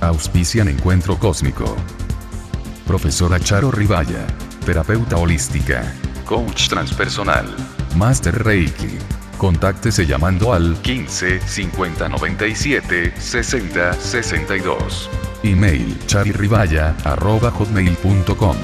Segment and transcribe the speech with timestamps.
[0.00, 1.76] Auspician Encuentro Cósmico.
[2.86, 4.26] Profesora Charo Rivaya.
[4.64, 5.94] Terapeuta holística.
[6.24, 7.46] Coach transpersonal.
[7.96, 8.98] Master Reiki.
[9.36, 15.10] Contáctese llamando al 15 50 97 60 62.
[15.42, 18.56] Email chariribaya.hotmail.com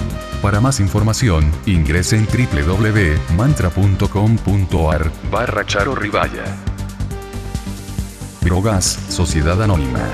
[0.42, 6.44] Para más información, ingrese en www.mantra.com.ar barra Charo Rivaya.
[8.42, 10.06] Brogas, Sociedad Anónima.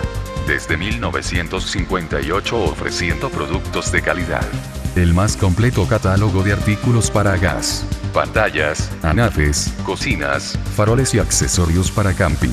[0.47, 4.45] Desde 1958 ofreciendo productos de calidad.
[4.97, 12.13] El más completo catálogo de artículos para gas, pantallas, anafes, cocinas, faroles y accesorios para
[12.13, 12.51] camping.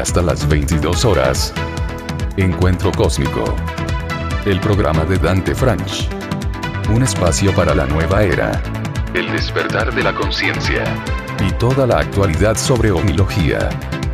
[0.00, 1.52] Hasta las 22 horas.
[2.36, 3.44] Encuentro Cósmico.
[4.46, 6.08] El programa de Dante Franch.
[6.94, 8.62] Un espacio para la nueva era.
[9.12, 10.84] El despertar de la conciencia.
[11.46, 13.68] Y toda la actualidad sobre omnilogía.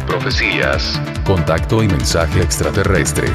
[0.06, 1.00] Profecías.
[1.24, 3.28] Contacto y mensaje extraterrestre.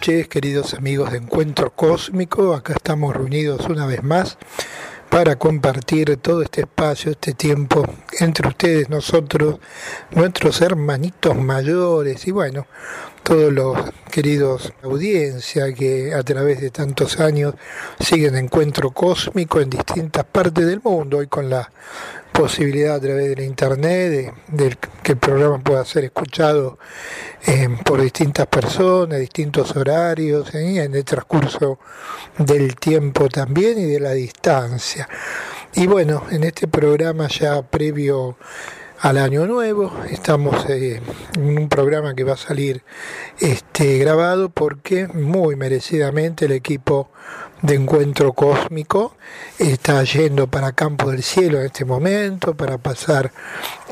[0.00, 2.54] Noches, queridos amigos de Encuentro Cósmico.
[2.54, 4.38] Acá estamos reunidos una vez más
[5.10, 7.84] para compartir todo este espacio, este tiempo
[8.18, 9.58] entre ustedes, nosotros,
[10.12, 12.66] nuestros hermanitos mayores y bueno,
[13.22, 13.76] todos los
[14.10, 17.54] queridos audiencia que a través de tantos años
[17.98, 21.70] siguen Encuentro Cósmico en distintas partes del mundo, hoy con la
[22.40, 26.78] posibilidad a través de la internet de, que el programa pueda ser escuchado
[27.46, 30.82] eh, por distintas personas, distintos horarios, ¿eh?
[30.82, 31.78] en el transcurso
[32.38, 35.06] del tiempo también y de la distancia.
[35.74, 38.38] Y bueno, en este programa ya previo
[39.00, 39.92] al año nuevo.
[40.10, 41.00] Estamos eh,
[41.34, 42.82] en un programa que va a salir
[43.38, 47.10] este, grabado porque muy merecidamente el equipo
[47.62, 49.16] de encuentro cósmico
[49.58, 53.32] está yendo para Campo del Cielo en este momento para pasar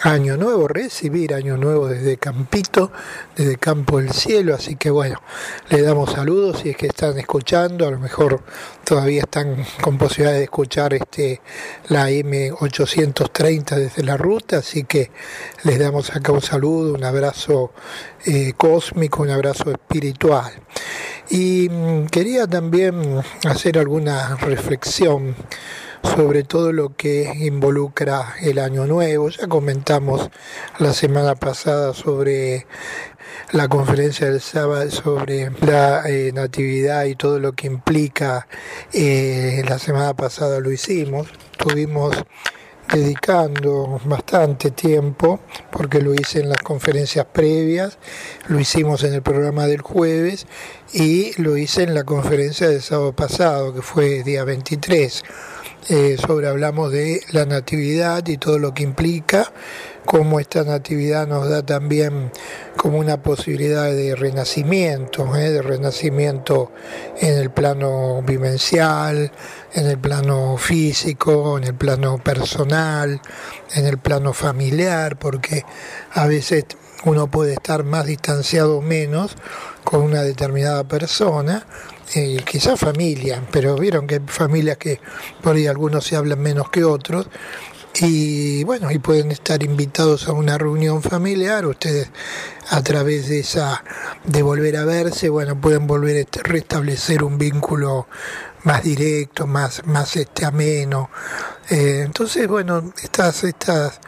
[0.03, 2.91] año nuevo, recibir año nuevo desde Campito,
[3.37, 5.21] desde Campo del Cielo, así que bueno,
[5.69, 8.43] le damos saludos si es que están escuchando, a lo mejor
[8.85, 11.41] todavía están con posibilidad de escuchar este
[11.89, 15.11] la M830 desde la ruta, así que
[15.65, 17.73] les damos acá un saludo, un abrazo
[18.25, 20.53] eh, cósmico, un abrazo espiritual.
[21.31, 25.37] Y mm, quería también hacer alguna reflexión
[26.03, 29.29] sobre todo lo que involucra el año nuevo.
[29.29, 30.31] Ya comentamos
[30.79, 32.67] la semana pasada sobre
[33.53, 38.47] la conferencia del sábado sobre la eh, natividad y todo lo que implica.
[38.93, 41.29] Eh, la semana pasada lo hicimos.
[41.57, 42.17] Tuvimos
[42.93, 45.41] dedicando bastante tiempo,
[45.71, 47.99] porque lo hice en las conferencias previas,
[48.49, 50.47] lo hicimos en el programa del jueves
[50.93, 55.23] y lo hice en la conferencia del sábado pasado, que fue día 23.
[55.91, 59.51] eh, sobre hablamos de la natividad y todo lo que implica,
[60.05, 62.31] cómo esta natividad nos da también
[62.77, 65.51] como una posibilidad de renacimiento, ¿eh?
[65.51, 66.73] de renacimiento
[67.21, 69.31] en el plano vivencial,
[69.73, 73.21] en el plano físico, en el plano personal,
[73.75, 75.65] en el plano familiar, porque
[76.13, 76.65] a veces
[77.05, 79.37] uno puede estar más distanciado o menos
[79.85, 81.67] con una determinada persona,
[82.15, 85.01] eh, quizás familia, pero vieron que hay familias que
[85.43, 87.29] por ahí algunos se hablan menos que otros,
[88.01, 92.11] y bueno, y pueden estar invitados a una reunión familiar, ustedes
[92.71, 93.83] a través de esa,
[94.25, 98.07] de volver a verse, bueno, pueden volver a restablecer un vínculo
[98.65, 101.11] más directo, más, más este ameno.
[101.71, 104.01] Eh, entonces, bueno, estas, estas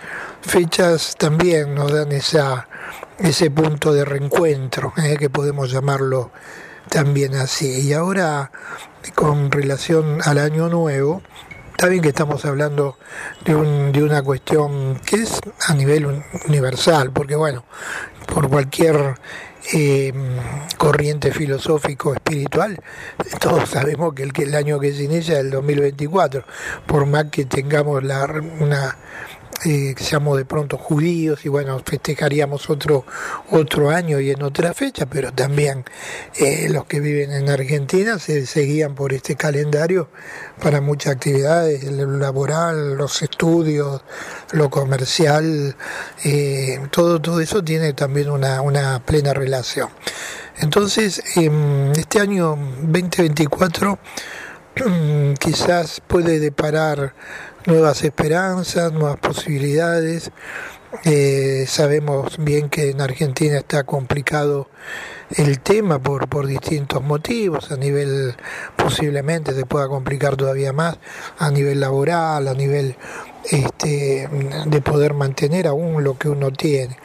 [0.43, 2.69] fechas también nos dan esa,
[3.19, 6.31] ese punto de reencuentro, eh, que podemos llamarlo
[6.89, 7.89] también así.
[7.89, 8.51] Y ahora,
[9.15, 11.23] con relación al año nuevo,
[11.81, 12.99] Está bien que estamos hablando
[13.43, 17.65] de, un, de una cuestión que es a nivel universal, porque bueno,
[18.35, 19.15] por cualquier
[19.73, 20.13] eh,
[20.77, 22.79] corriente filosófico espiritual,
[23.41, 26.45] todos sabemos que el, que el año que se inicia es el 2024,
[26.87, 28.27] por más que tengamos la,
[28.59, 28.97] una
[29.65, 33.05] eh, seamos de pronto judíos y bueno, festejaríamos otro,
[33.51, 35.85] otro año y en otra fecha, pero también
[36.37, 40.09] eh, los que viven en Argentina se seguían por este calendario
[40.63, 44.03] para muchas actividades, lo laboral, los estudios,
[44.53, 45.77] lo comercial,
[46.25, 49.91] eh, todo, todo eso tiene también una, una plena relación.
[50.57, 51.23] Entonces,
[51.97, 53.99] este año 2024
[55.39, 57.15] quizás puede deparar
[57.67, 60.31] nuevas esperanzas, nuevas posibilidades.
[61.05, 64.69] Eh, sabemos bien que en Argentina está complicado
[65.37, 68.35] el tema por, por distintos motivos, a nivel
[68.75, 70.99] posiblemente se pueda complicar todavía más,
[71.39, 72.97] a nivel laboral, a nivel
[73.45, 74.29] este,
[74.67, 76.97] de poder mantener aún lo que uno tiene.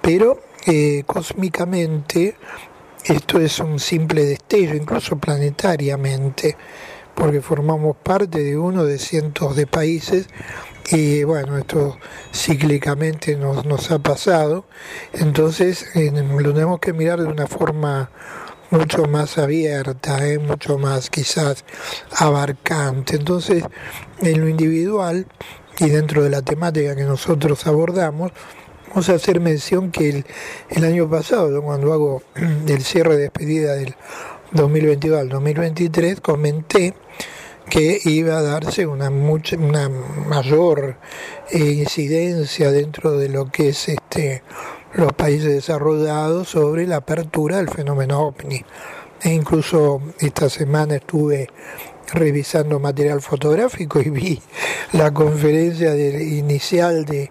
[0.00, 2.36] Pero eh, cósmicamente
[3.04, 6.56] esto es un simple destello, incluso planetariamente
[7.16, 10.28] porque formamos parte de uno de cientos de países
[10.92, 11.98] y bueno, esto
[12.32, 14.66] cíclicamente nos, nos ha pasado,
[15.14, 18.10] entonces lo tenemos que mirar de una forma
[18.70, 20.38] mucho más abierta, ¿eh?
[20.38, 21.64] mucho más quizás
[22.12, 23.16] abarcante.
[23.16, 23.64] Entonces,
[24.20, 25.26] en lo individual
[25.78, 28.32] y dentro de la temática que nosotros abordamos,
[28.88, 30.26] vamos a hacer mención que el,
[30.70, 32.22] el año pasado, cuando hago
[32.68, 33.94] el cierre de despedida del
[34.52, 36.94] 2022 al 2023 comenté
[37.68, 40.96] que iba a darse una, mucha, una mayor
[41.50, 44.42] eh, incidencia dentro de lo que es este
[44.94, 48.64] los países desarrollados sobre la apertura del fenómeno ovni.
[49.22, 51.48] E incluso esta semana estuve
[52.12, 54.42] revisando material fotográfico y vi
[54.92, 57.30] la conferencia inicial de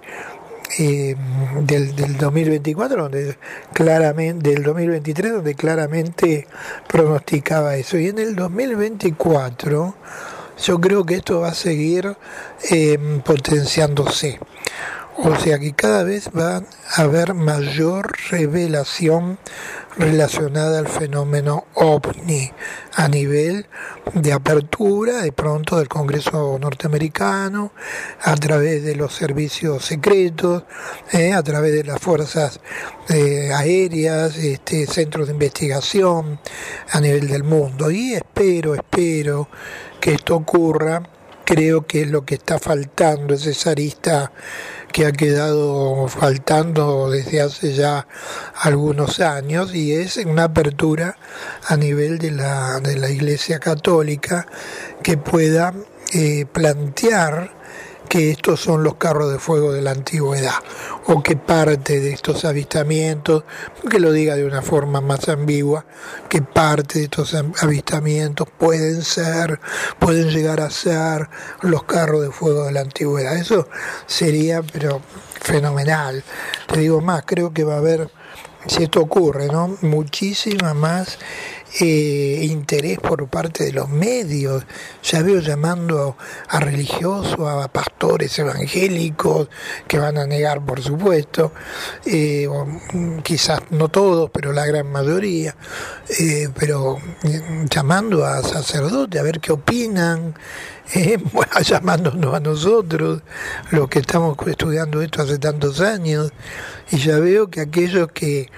[0.80, 1.16] eh,
[1.62, 3.38] del, del 2024, donde
[3.74, 6.48] claramente, del 2023, donde claramente
[6.88, 7.98] pronosticaba eso.
[7.98, 9.96] Y en el 2024
[10.64, 12.16] yo creo que esto va a seguir
[12.72, 14.40] eh, potenciándose.
[15.18, 19.38] O sea que cada vez va a haber mayor revelación
[19.98, 22.52] relacionada al fenómeno ovni
[22.96, 23.68] a nivel
[24.14, 27.72] de apertura de pronto del Congreso norteamericano,
[28.22, 30.64] a través de los servicios secretos,
[31.12, 32.60] eh, a través de las fuerzas
[33.10, 36.40] eh, aéreas, este, centros de investigación
[36.92, 37.92] a nivel del mundo.
[37.92, 39.50] Y espero, espero
[40.00, 41.04] que esto ocurra.
[41.46, 44.32] Creo que es lo que está faltando, es esa arista
[44.96, 48.08] que ha quedado faltando desde hace ya
[48.56, 51.18] algunos años y es una apertura
[51.68, 54.48] a nivel de la, de la Iglesia Católica
[55.04, 55.74] que pueda
[56.14, 57.52] eh, plantear
[58.08, 60.56] que estos son los carros de fuego de la antigüedad
[61.08, 63.44] o que parte de estos avistamientos,
[63.90, 65.86] que lo diga de una forma más ambigua,
[66.30, 69.60] que parte de estos avistamientos pueden ser,
[70.00, 71.30] pueden llegar a ser
[71.62, 73.36] los carros de fuego de la antigüedad.
[73.38, 73.68] Eso
[74.08, 75.02] sería, pero
[75.42, 76.24] fenomenal.
[76.68, 78.10] Te digo más, creo que va a haber,
[78.68, 79.78] si esto ocurre, ¿no?
[79.82, 81.20] Muchísima más
[81.80, 84.66] eh, interés por parte de los medios.
[85.04, 86.18] Ya veo llamando
[86.48, 89.50] a religiosos, a pastores evangélicos,
[89.88, 91.52] que van a negar, por supuesto,
[92.06, 92.48] eh,
[93.24, 95.56] quizás no todos, pero la gran mayoría,
[96.20, 96.98] eh, pero
[97.70, 100.36] llamando a sacerdotes a ver qué opinan.
[101.64, 103.22] llamándonos a nosotros,
[103.72, 106.32] los que estamos estudiando esto hace tantos años,
[106.92, 108.50] y ya veo que aquellos que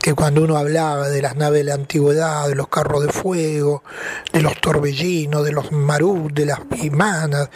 [0.00, 3.82] que cuando uno hablaba de las naves de la antigüedad, de los carros de fuego,
[4.32, 7.50] de los torbellinos, de los marú, de las imanas,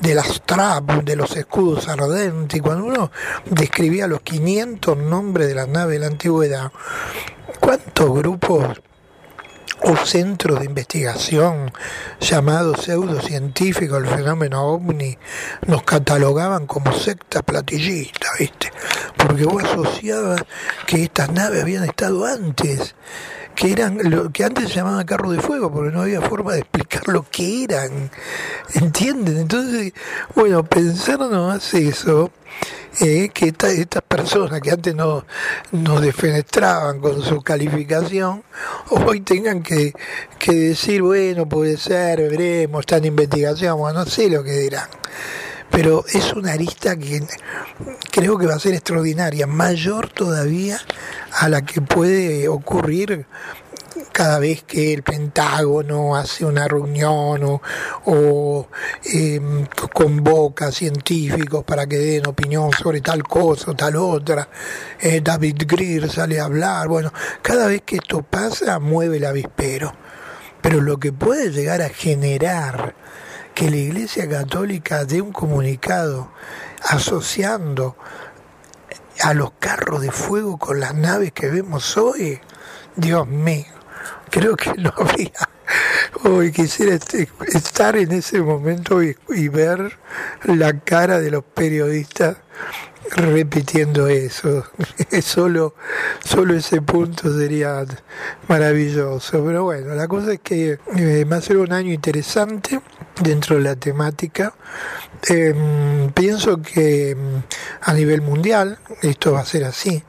[0.00, 3.10] de las trap, de los escudos ardentes, cuando uno
[3.46, 6.72] describía los 500 nombres de las naves de la antigüedad,
[7.60, 8.80] ¿cuántos grupos
[9.82, 11.72] o centros de investigación
[12.20, 15.18] llamados pseudocientíficos el fenómeno ovni
[15.66, 18.72] nos catalogaban como secta platillista, ¿viste?
[19.16, 20.42] Porque vos asociabas
[20.86, 22.94] que estas naves habían estado antes,
[23.54, 26.60] que eran lo que antes se llamaban carro de fuego, porque no había forma de
[26.60, 28.10] explicar lo que eran,
[28.74, 29.38] ¿entienden?
[29.38, 29.92] Entonces,
[30.34, 32.30] bueno, pensar nomás eso
[33.00, 35.26] eh, que estas personas que antes no
[35.72, 38.44] nos defenestraban con su calificación,
[38.90, 39.92] hoy tengan que,
[40.46, 44.88] decir, bueno, puede ser, veremos, está en investigación, bueno, no sé lo que dirán.
[45.70, 47.20] Pero es una arista que
[48.12, 50.78] creo que va a ser extraordinaria, mayor todavía
[51.32, 53.26] a la que puede ocurrir
[54.12, 57.60] cada vez que el Pentágono hace una reunión
[58.04, 58.68] o,
[59.04, 64.48] em, convoca científicos para que den opinión sobre tal cosa o tal otra,
[65.00, 69.92] eh, David Greer sale a hablar, bueno, cada vez que esto pasa mueve el avispero,
[70.60, 72.94] pero lo que puede llegar a generar
[73.54, 76.32] que la Iglesia Católica dé un comunicado
[76.82, 77.96] asociando
[79.20, 82.40] a los carros de fuego con las naves que vemos hoy,
[82.96, 83.73] Dios mío
[84.34, 85.30] creo que no había.
[86.24, 89.96] Hoy quisiera este, estar en ese momento y, ver
[90.42, 92.38] la cara de los periodistas
[93.14, 94.64] repitiendo eso.
[95.22, 95.76] solo,
[96.24, 97.84] solo ese punto sería
[98.48, 99.44] maravilloso.
[99.44, 100.78] Pero bueno, la cosa es que
[101.30, 102.80] va a ser un año interesante
[103.22, 104.52] dentro de la temática.
[105.28, 107.42] Em, pienso que em,
[107.82, 110.02] a nivel mundial esto va a ser así.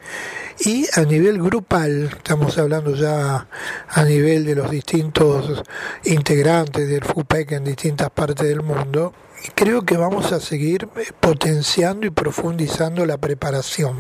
[0.60, 3.48] Y a nivel grupal, estamos hablando ya
[3.90, 5.64] a nivel de los distintos
[6.06, 9.14] integrantes del FUPEC en distintas partes del mundo,
[9.54, 13.98] creo que vamos a seguir eh, potenciando y profundizando la preparación.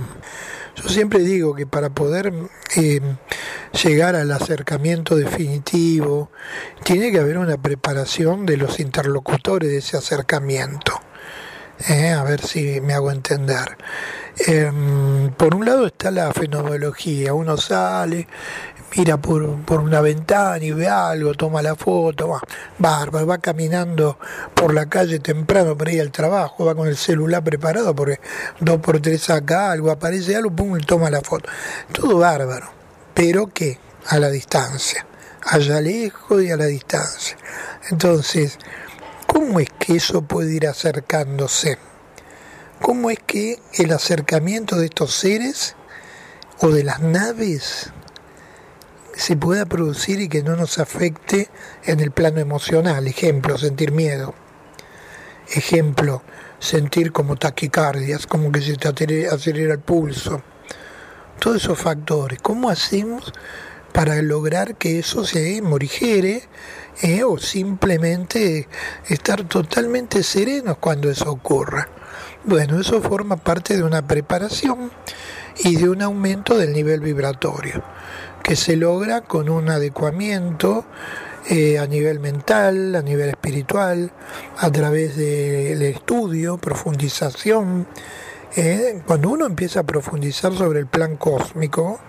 [0.76, 2.34] Yo siempre digo que para poder
[2.78, 3.02] eh,
[3.84, 6.32] llegar al acercamiento definitivo,
[6.84, 11.02] tiene que haber una preparación de los interlocutores de ese acercamiento.
[11.90, 13.78] Eh, a ver si me hago entender.
[14.38, 18.28] Em, por un lado está la fenomenología, uno sale,
[18.96, 19.44] mira por,
[19.80, 22.42] una ventana y ve algo, toma la foto, va,
[22.78, 24.18] bárbaro, va caminando
[24.54, 28.20] por la calle temprano para ir al trabajo, va con el celular preparado porque
[28.60, 31.50] dos por tres saca algo, aparece algo, pum, toma la foto.
[31.94, 32.68] Todo bárbaro,
[33.14, 33.80] pero ¿qué?
[34.08, 35.06] A la distancia,
[35.44, 37.38] allá lejos y a la distancia.
[37.90, 38.60] Entonces,
[39.28, 41.78] ¿cómo es que eso puede ir acercándose?
[42.86, 45.76] Cómo es que el acercamiento de estos seres
[46.60, 47.92] o de las naves
[49.16, 51.50] se pueda producir y que no nos afecte
[51.86, 53.08] en el plano emocional.
[53.08, 54.36] Ejemplo, sentir miedo.
[55.50, 56.22] Ejemplo,
[56.60, 58.88] sentir como taquicardias, como que se te
[59.30, 60.44] acelera el pulso.
[61.40, 62.40] Todos esos factores.
[62.40, 63.34] ¿Cómo hacemos
[63.94, 66.44] para lograr que eso se morigere
[67.02, 68.70] eh, o simplemente
[69.10, 71.90] estar totalmente serenos cuando eso ocurra?
[72.44, 74.92] Bueno, eso forma parte de una preparación
[75.64, 77.84] y de un aumento del nivel vibratorio,
[78.44, 80.86] que se logra con un adecuamiento
[81.50, 84.12] eh, a nivel mental, a nivel espiritual,
[84.58, 87.88] a través del estudio, profundización.
[88.56, 92.00] Eh, cuando uno empieza a profundizar sobre el plan cósmico,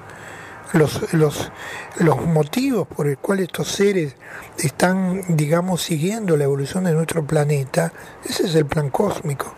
[0.72, 1.50] los, los,
[1.98, 4.16] los motivos por los cuales estos seres
[4.58, 7.92] están, digamos, siguiendo la evolución de nuestro planeta,
[8.24, 9.54] ese es el plan cósmico.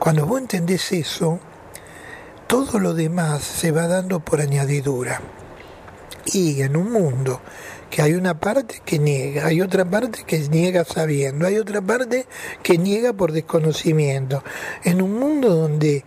[0.00, 1.38] Cuando vos entendés eso,
[2.46, 5.20] todo lo demás se va dando por añadidura.
[6.24, 7.42] Y en un mundo
[7.90, 12.26] que hay una parte que niega, hay otra parte que niega sabiendo, hay otra parte
[12.62, 14.42] que niega por desconocimiento.
[14.84, 16.02] En un mundo donde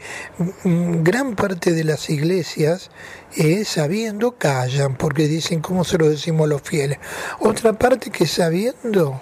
[0.63, 2.89] gran parte de las iglesias
[3.37, 6.97] eh, sabiendo callan porque dicen cómo se lo decimos los fieles.
[7.41, 9.21] Otra parte que sabiendo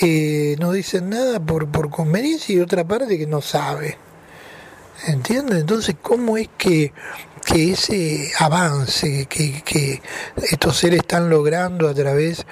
[0.00, 4.05] eh, no dicen nada por, por conveniencia y otra parte que no sabe.
[5.04, 5.60] ¿Entiendes?
[5.60, 6.92] Entonces, ¿cómo es que,
[7.54, 10.02] ese avance que,
[10.50, 12.44] estos seres están logrando a través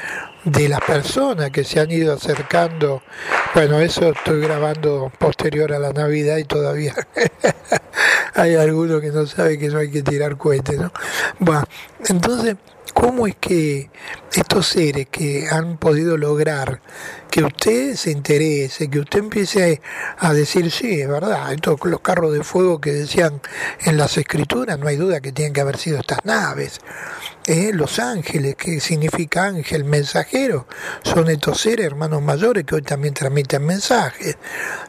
[0.44, 3.02] de las personas que se han ido acercando?
[3.54, 6.94] Bueno, eso estoy grabando posterior a la Navidad y todavía
[8.34, 10.92] hay alguno que no sabe que no hay que tirar cohetes, ¿no?
[11.38, 11.64] Bueno,
[12.08, 12.56] entonces,
[12.94, 13.90] cómo es que
[14.32, 16.80] estos seres que han podido lograr
[17.30, 19.82] que usted se interese, que usted empiece
[20.18, 23.40] a decir, sí, es verdad, estos, los carros de fuego que decían
[23.84, 26.80] en las escrituras, no hay duda que tienen que haber sido estas naves.
[27.46, 27.72] ¿eh?
[27.74, 30.68] Los ángeles, que significa ángel, mensajero,
[31.02, 34.36] son estos seres hermanos mayores que hoy también transmiten mensajes.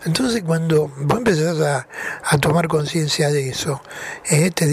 [0.06, 1.88] Entonces cuando vos empezás a,
[2.38, 3.82] tomar conciencia de eso,
[4.30, 4.52] ¿eh?
[4.52, 4.68] te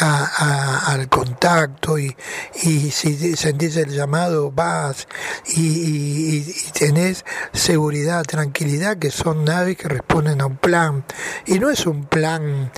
[0.00, 2.16] dispones al contacto y,
[2.62, 5.06] y, si sentís el llamado vas
[5.46, 11.04] y, y, tenés seguridad, tranquilidad, que son naves que responden a un plan.
[11.46, 12.70] Y no es un plan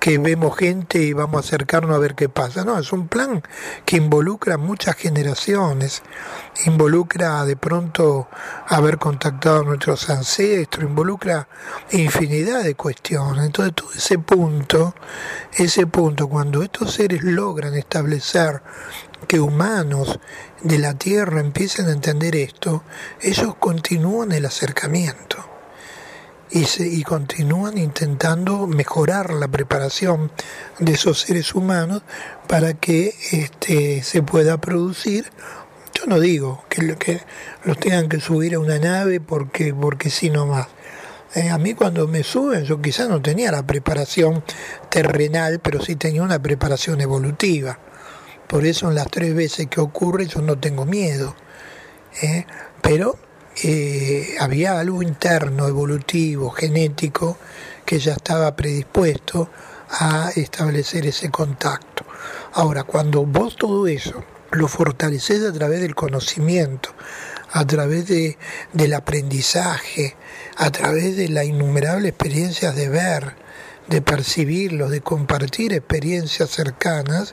[0.00, 2.64] que vemos gente y vamos a acercarnos a ver qué pasa.
[2.64, 3.42] No, es un plan
[3.86, 6.02] que involucra muchas generaciones,
[6.66, 8.28] involucra de pronto
[8.68, 11.48] haber contactado a nuestros ancestros, involucra
[11.90, 13.44] infinidad de cuestiones.
[13.44, 14.94] Entonces todo ese punto,
[15.52, 18.62] ese punto, cuando estos seres logran establecer
[19.26, 20.18] que humanos
[20.62, 22.82] de la Tierra empiecen a entender esto,
[23.20, 25.54] ellos continúan el acercamiento
[26.50, 30.30] y, continúan intentando mejorar la preparación
[30.78, 32.02] de esos seres humanos
[32.46, 35.26] para que este, se pueda producir.
[36.04, 37.22] Yo no digo que,
[37.64, 40.66] los tengan que subir a una nave porque, porque sí nomás.
[41.34, 44.44] Eh, a mí cuando me suben, yo quizás no tenía la preparación
[44.90, 47.78] terrenal, pero sí tenía una preparación evolutiva.
[48.46, 51.34] Por eso en las tres veces que ocurre yo no tengo miedo.
[52.20, 52.44] ¿eh?
[52.82, 53.16] Pero
[53.62, 57.38] eh, había algo interno, evolutivo, genético,
[57.86, 59.48] que ya estaba predispuesto
[59.88, 62.04] a establecer ese contacto.
[62.52, 64.22] Ahora, cuando vos todo eso
[64.54, 66.90] lo fortaleces a través del conocimiento,
[67.50, 68.38] a través de,
[68.72, 70.16] del aprendizaje,
[70.56, 73.36] a través de la innumerable experiencias de ver,
[73.88, 77.32] de percibirlo, de compartir experiencias cercanas,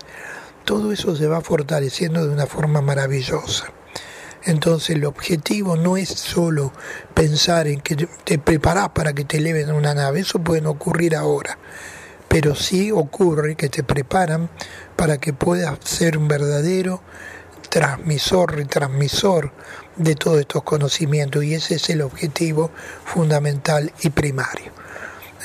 [0.66, 3.72] todo eso se va fortaleciendo de una forma maravillosa.
[4.44, 6.74] Entonces el objetivo no es solo
[7.14, 11.16] pensar en que te preparas para que te eleven a una nave, eso puede ocurrir
[11.16, 11.58] ahora,
[12.32, 14.50] pero sí ocurre que te preparan
[14.96, 17.02] para que puedas ser un verdadero
[17.70, 19.52] transmisor, retransmisor
[19.98, 22.72] de todos estos conocimientos y ese es el objetivo
[23.04, 24.72] fundamental y primario.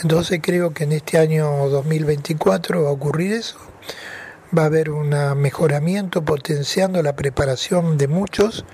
[0.00, 3.59] Entonces creo que en este año 2024 va a ocurrir eso
[4.57, 8.64] va a haber un mejoramiento potenciando la preparación de muchos,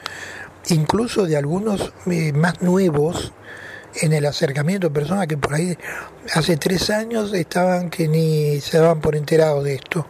[0.69, 3.33] incluso de algunos eh, más nuevos
[4.01, 5.77] en el acercamiento, personas que por ahí
[6.35, 10.07] hace tres años estaban que ni se daban por enterados de esto.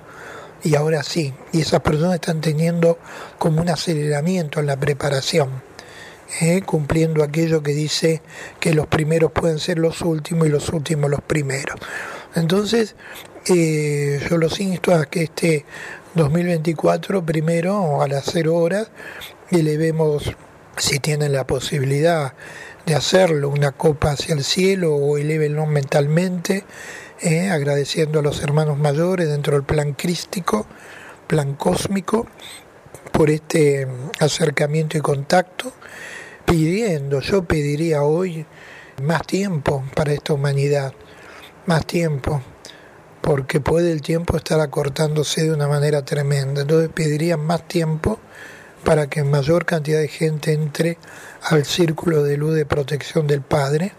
[0.65, 2.99] Y ahora sí, y esas personas están teniendo
[3.39, 5.51] como un aceleramiento en la preparación,
[6.41, 6.63] ¿eh?
[6.65, 8.23] cumpliendo aquello que dice
[8.61, 11.77] que los primeros pueden ser los últimos y los últimos los primeros.
[12.37, 12.95] Entonces,
[13.47, 15.65] eh, yo los insto a que este
[16.15, 18.91] 2024, primero a las 0 horas,
[19.51, 20.31] elevemos,
[20.77, 22.35] si tienen la posibilidad
[22.87, 26.65] de hacerlo, una copa hacia el cielo o elevenlo mentalmente,
[27.21, 30.67] eh, agradeciendo a los hermanos mayores dentro del plan crístico,
[31.27, 32.27] plan cósmico,
[33.13, 33.87] por este
[34.19, 35.73] acercamiento y contacto,
[36.45, 38.47] pidiendo, yo pediría hoy
[39.03, 40.93] más tiempo para esta humanidad,
[41.67, 42.41] más tiempo,
[43.21, 46.63] porque puede el tiempo estar acortándose de una manera tremenda.
[46.63, 48.19] Entonces pediría más tiempo
[48.85, 50.99] para que mayor cantidad de gente entre
[51.43, 53.93] al círculo de luz de protección del Padre.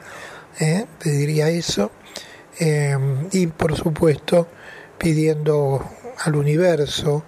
[0.60, 0.86] ¿eh?
[0.99, 1.91] Pediría eso.
[2.60, 2.97] Eh,
[3.32, 4.47] y por supuesto
[4.97, 5.84] pidiendo
[6.23, 7.23] al universo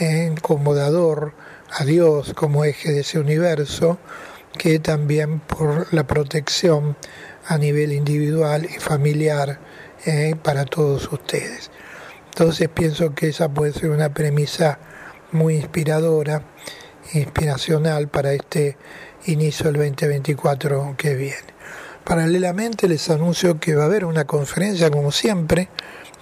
[0.00, 0.34] ¿eh?
[0.42, 1.32] como dador,
[1.70, 3.98] a Dios como eje de ese universo,
[4.58, 6.96] que también por la protección
[7.46, 9.58] a nivel individual y familiar
[10.06, 11.70] eh, para todos ustedes.
[12.28, 14.78] Entonces pienso que esa puede ser una premisa
[15.32, 16.42] muy inspiradora,
[17.12, 18.76] inspiracional para este
[19.26, 21.54] inicio del 2024 que viene.
[22.04, 25.68] Paralelamente les anuncio que va a haber una conferencia como siempre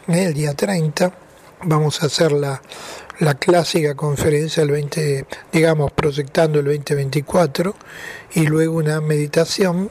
[0.06, 1.12] el día 30.
[1.64, 2.62] Vamos a hacer la,
[3.18, 7.74] la clásica conferencia el 20, digamos, proyectando el 2024
[8.34, 9.90] y luego una meditación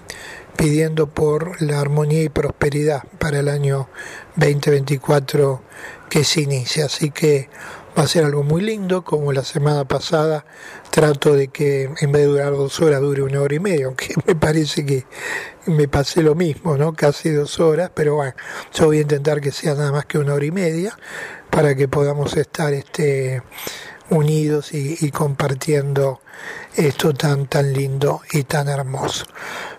[0.55, 3.89] pidiendo por la armonía y prosperidad para el año
[4.35, 5.61] 2024
[6.09, 6.85] que se inicia.
[6.85, 7.49] Así que
[7.97, 10.45] va a ser algo muy lindo, como la semana pasada
[10.91, 14.13] trato de que en vez de durar dos horas dure una hora y media, aunque
[14.27, 15.05] me parece que
[15.65, 16.93] me pasé lo mismo, ¿no?
[16.93, 18.33] Casi dos horas, pero bueno,
[18.73, 20.97] yo voy a intentar que sea nada más que una hora y media
[21.49, 23.41] para que podamos estar este
[24.09, 26.19] unidos y, compartiendo
[26.75, 29.25] esto tan tan lindo y tan hermoso.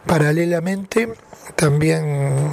[0.07, 1.13] Paralelamente
[1.55, 2.51] también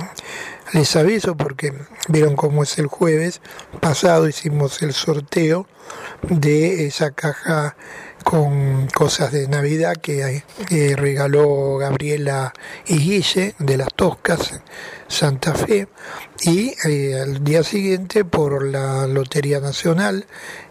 [0.74, 1.74] les aviso porque
[2.10, 3.42] vieron cómo es el jueves
[3.80, 5.68] pasado, hicimos el sorteo
[6.30, 7.78] de esa caja
[8.30, 10.44] con cosas de Navidad que
[10.96, 12.54] regaló Gabriela
[12.86, 13.24] y
[13.58, 14.62] de las Toscas,
[15.08, 15.88] Santa Fe,
[16.44, 20.28] y eh, al día siguiente por la Lotería Nacional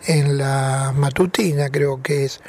[0.06, 2.40] en la matutina, creo que es,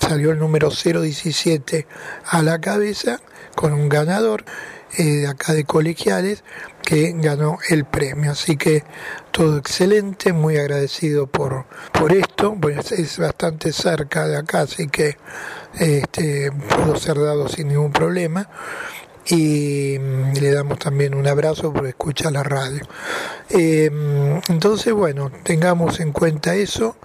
[0.00, 1.86] salió el número 017
[2.24, 3.20] a la cabeza
[3.54, 4.44] con un ganador
[4.98, 6.42] eh, acá de colegiales
[6.90, 8.32] que ganó el premio.
[8.32, 8.82] Así que
[9.30, 15.16] todo excelente, muy agradecido por, por esto, pues es bastante cerca de acá, así que
[15.78, 18.48] este, pudo ser dado sin ningún problema.
[19.24, 22.80] Y mm, le damos también un abrazo por escuchar la radio.
[23.50, 26.96] Em, entonces, bueno, tengamos en cuenta eso,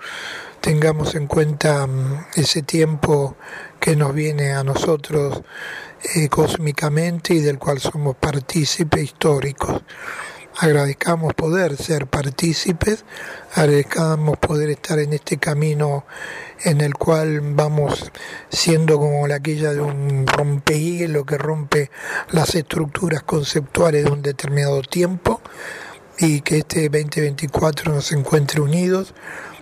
[0.61, 3.37] tengamos en cuenta mm, ese tiempo
[3.79, 5.43] que nos viene a nosotros
[6.13, 9.81] eh, cósmicamente y del cual somos partícipes históricos.
[10.57, 13.03] Agradezcamos poder ser partícipes,
[13.53, 16.05] agradezcamos poder estar en este camino
[16.63, 18.11] en el cual vamos
[18.49, 21.91] siendo como la aquella de un rompehielo que rompe
[22.29, 25.41] las estructuras conceptuales de un determinado tiempo
[26.19, 29.13] y que este 2024 nos encuentre unidos,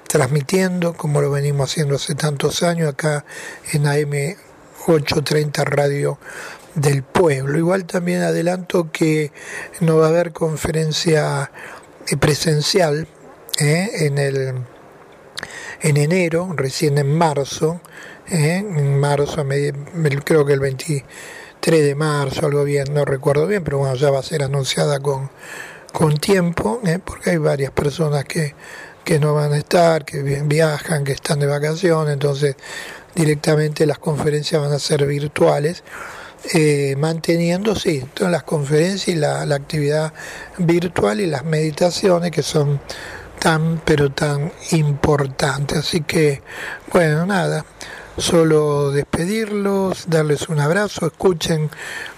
[0.08, 3.26] transmitiendo como lo venimos haciendo hace tantos años acá
[3.72, 4.36] en AM
[4.86, 6.20] 8.30 Radio
[6.76, 7.58] del Pueblo.
[7.58, 9.32] Igual también adelanto que
[9.80, 11.52] no va a haber conferencia
[12.08, 13.08] eh, presencial
[13.60, 14.54] eh, en el
[15.82, 17.82] en enero, recién en marzo,
[18.30, 19.46] eh, en marzo,
[20.24, 21.04] creo que el 23
[21.84, 25.30] de marzo, algo bien, no recuerdo bien, pero bueno, ya va a ser anunciada con,
[25.92, 28.56] con tiempo, porque hay varias personas que,
[29.04, 32.56] que no van a estar, que viajan, que están de vacaciones, entonces
[33.16, 35.84] directamente las conferencias van a ser virtuales,
[36.54, 40.14] eh, manteniendo, sí, todas las conferencias y la, la actividad
[40.58, 42.82] virtual y las meditaciones que son
[43.40, 45.78] tan, pero tan importantes.
[45.80, 46.42] Así que,
[46.92, 47.66] bueno, nada,
[48.18, 51.70] solo despedirlos, darles un abrazo, escuchen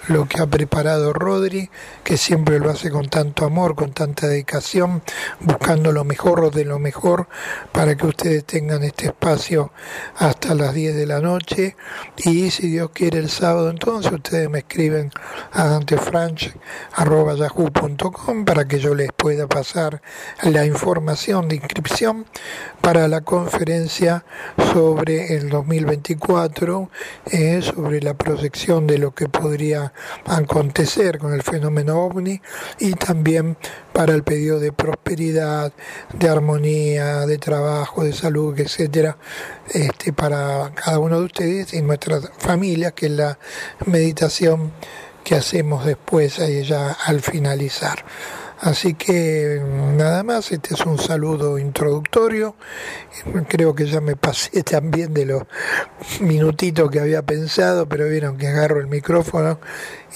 [0.08, 1.70] lo que ha preparado Rodri,
[2.04, 5.02] que siempre lo hace con tanto amor, con tanta dedicación,
[5.40, 7.28] buscando lo mejor de lo mejor
[7.72, 9.72] para que ustedes tengan este espacio
[10.16, 11.76] hasta las 10 de la noche.
[12.16, 15.10] Y si Dios quiere el sábado, entonces ustedes me escriben
[15.52, 20.02] a dantefranch.yahoo.com para que yo les pueda pasar
[20.42, 22.26] la información de inscripción
[22.80, 24.24] para la conferencia
[24.72, 26.90] sobre el 2024,
[27.32, 29.92] eh, sobre la proyección de lo que podría
[30.26, 32.40] acontecer con el fenómeno ovni
[32.78, 33.56] y también
[33.92, 35.72] para el pedido de prosperidad,
[36.12, 39.16] de armonía, de trabajo, de salud, etcétera,
[39.70, 43.38] este, para cada uno de ustedes y nuestras familias, que es la
[43.86, 44.72] meditación
[45.24, 48.04] que hacemos después ya al finalizar.
[48.60, 49.60] Así que
[49.96, 52.56] nada más, este es un saludo introductorio.
[53.48, 55.42] Creo que ya me pasé también de los
[56.20, 59.60] minutitos que había pensado, pero vieron que agarro el micrófono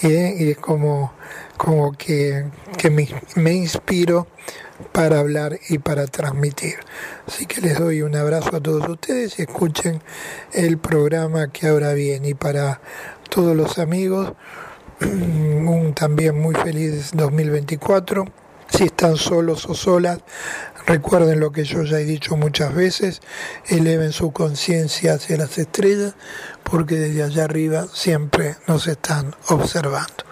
[0.02, 1.12] y es como,
[1.58, 2.46] como que,
[2.90, 4.26] me, me inspiro
[4.92, 6.76] para hablar y para transmitir.
[7.26, 10.00] Así que les doy un abrazo a todos ustedes y escuchen
[10.54, 12.30] el programa que ahora viene.
[12.30, 12.80] Y para
[13.28, 14.32] todos los amigos,
[15.00, 18.24] un también muy feliz 2024.
[18.68, 20.20] Si están solos o solas,
[20.86, 23.20] recuerden lo que yo ya he dicho muchas veces,
[23.66, 26.14] eleven su conciencia hacia las estrellas,
[26.62, 30.24] porque desde allá arriba siempre nos están observando.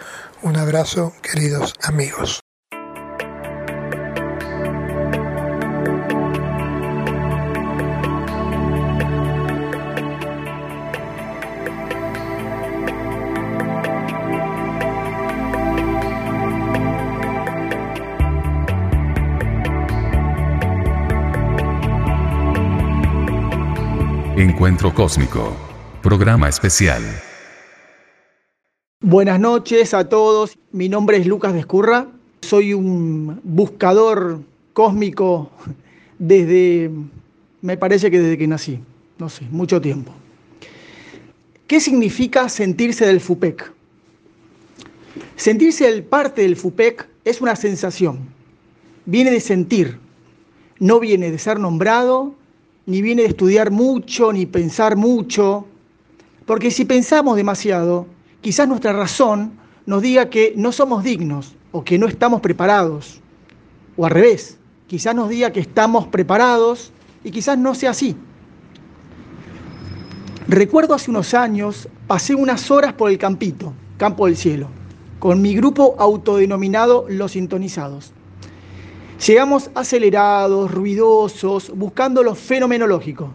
[0.42, 2.40] Un abrazo, queridos amigos.
[24.59, 25.57] Encuentro Cósmico.
[26.03, 27.01] Programa especial.
[29.01, 30.59] Buenas noches a todos.
[30.73, 32.09] Mi nombre es Lucas Descurra.
[32.40, 34.40] Soy un buscador
[34.73, 35.53] cósmico
[36.18, 36.90] desde,
[37.62, 38.81] me parece que desde que nací.
[39.18, 40.12] No sé, mucho tiempo.
[41.68, 43.73] ¿Qué significa sentirse del FUPEC?
[45.37, 48.18] Sentirse el parte del FUPEC es una sensación.
[49.07, 50.01] Viene de sentir.
[50.81, 52.35] No viene de ser nombrado,
[52.88, 55.66] ni viene de estudiar mucho, ni pensar mucho,
[56.46, 58.07] porque si pensamos demasiado,
[58.40, 59.53] quizás nuestra razón
[59.85, 63.20] nos diga que no somos dignos o que no estamos preparados,
[63.94, 66.90] o al revés, quizás nos diga que estamos preparados
[67.24, 68.16] y quizás no sea así.
[70.46, 74.70] Recuerdo hace unos años, pasé unas horas por el campito, Campo del Cielo.
[75.18, 78.14] con mi grupo autodenominado Los Sintonizados.
[79.26, 83.33] Llegamos acelerados, ruidosos, buscando lo fenomenológico.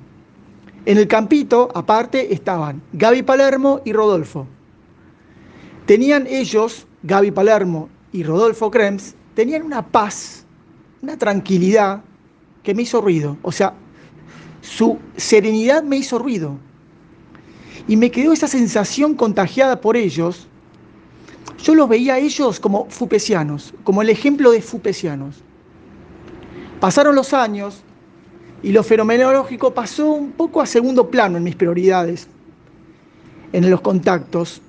[0.85, 4.47] En el campito, aparte, estaban Gaby Palermo y Rodolfo.
[5.85, 10.45] Tenían ellos, Gaby Palermo y Rodolfo Krems, tenían una paz,
[11.01, 12.01] una tranquilidad
[12.63, 13.37] que me hizo ruido.
[13.41, 13.73] O sea,
[14.61, 16.57] su serenidad me hizo ruido.
[17.89, 20.47] Y me quedó esa sensación contagiada por ellos.
[21.61, 25.43] Yo los veía a ellos como fupesianos, como el ejemplo de fupesianos.
[26.83, 27.81] Pasaron los años
[28.61, 32.27] y lo fenomenológico pasó un poco a segundo plano en mis prioridades,
[33.53, 34.61] en los contactos.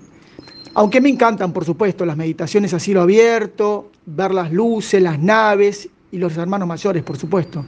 [0.74, 5.88] Aunque me encantan, por supuesto, las meditaciones a cielo abierto, ver las luces, las naves
[6.12, 7.66] y los hermanos mayores, por supuesto.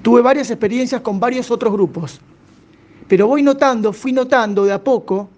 [0.00, 2.22] Tuve varias experiencias con varios otros grupos,
[3.08, 5.28] pero voy notando, fui notando de a poco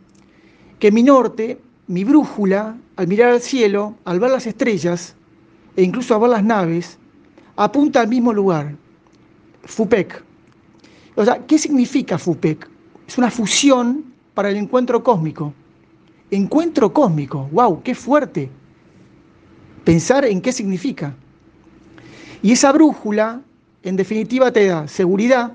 [0.78, 5.16] que mi norte, mi brújula, al mirar al cielo, al ver las estrellas
[5.74, 7.00] e incluso a ver las naves,
[7.56, 8.76] apunta al mismo lugar,
[9.64, 10.22] FUPEC.
[11.14, 12.68] O sea, ¿qué significa FUPEC?
[13.08, 15.52] Es una fusión para el encuentro cósmico.
[16.30, 18.50] Encuentro cósmico, wow, qué fuerte.
[19.84, 21.14] Pensar en qué significa.
[22.42, 23.40] Y esa brújula,
[23.82, 25.54] en definitiva, te da seguridad,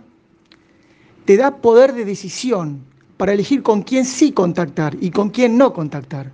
[1.25, 2.81] te da poder de decisión
[3.17, 6.31] para elegir con quién sí contactar y con quién no contactar.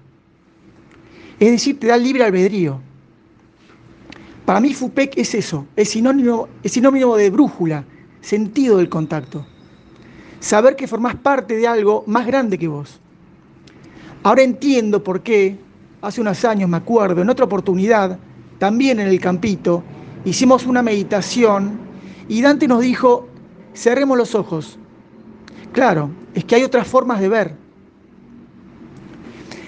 [1.39, 2.79] Es decir, te da libre albedrío.
[4.47, 7.83] Para mí FUPEC es eso, es sinónimo, es sinónimo de brújula,
[8.21, 9.45] sentido del contacto.
[10.39, 13.01] Saber que formás parte de algo más grande que vos.
[14.23, 15.57] Ahora entiendo por qué,
[16.01, 18.19] hace unos años me acuerdo, en otra oportunidad,
[18.57, 19.83] también en el campito,
[20.23, 21.77] hicimos una meditación
[22.29, 23.27] y Dante nos dijo,
[23.75, 24.79] cerremos los ojos.
[25.73, 27.53] Claro, es que hay otras formas de ver.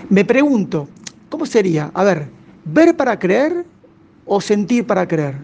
[0.09, 0.87] Me pregunto,
[1.27, 1.91] ¿cómo sería?
[1.93, 2.29] A ver,
[2.63, 3.65] ¿ver para creer
[4.29, 5.35] o sentir para creer.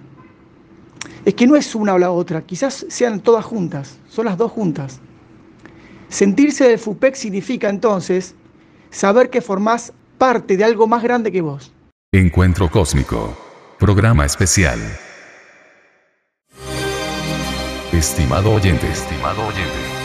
[1.26, 4.52] Es que no es una o la otra, quizás sean todas juntas, son las dos
[4.52, 5.02] juntas.
[6.08, 8.36] Sentirse del FUPEC significa entonces
[8.92, 11.74] saber que formás parte de algo más grande que vos.
[12.14, 13.36] Encuentro Cósmico.
[13.80, 14.80] Programa especial.
[17.92, 19.96] Estimado oyente, estimado oyente.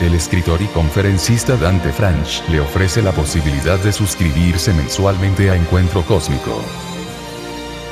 [0.00, 6.02] El escritor y conferencista Dante Franch le ofrece la posibilidad de suscribirse mensualmente a Encuentro
[6.02, 6.60] Cósmico.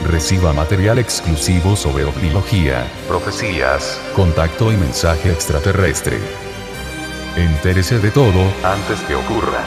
[0.06, 6.18] Reciba material exclusivo sobre ovnilogía, profecías, contacto y mensaje extraterrestre.
[7.36, 9.62] Entérese de todo antes que ocurra.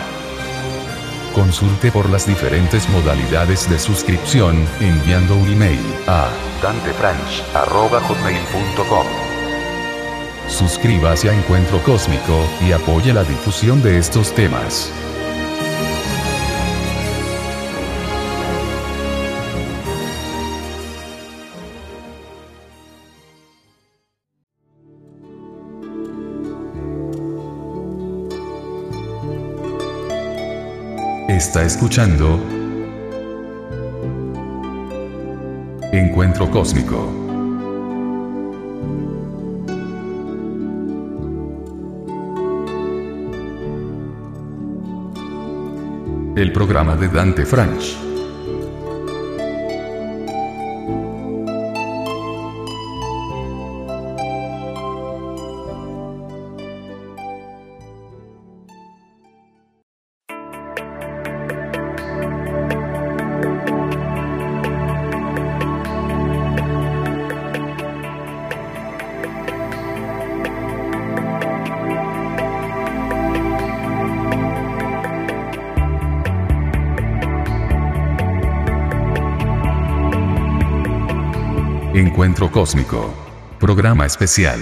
[1.33, 6.29] Consulte por las diferentes modalidades de suscripción enviando un email a
[6.61, 9.05] dantefranch.com.
[10.47, 14.93] Suscríbase a Encuentro Cósmico y apoye la difusión de estos temas.
[31.35, 32.39] Está escuchando
[35.91, 37.11] Encuentro Cósmico.
[46.37, 48.04] El programa de Dante Franch.
[81.95, 83.15] Encuentro Cósmico.
[83.57, 84.59] Programa especial.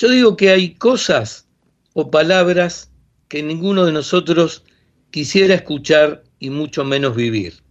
[0.00, 1.46] Yo digo que hay cosas
[1.92, 2.90] o palabras
[3.28, 4.64] que ninguno de nosotros
[5.12, 7.62] quisiera escuchar y mucho menos vivir.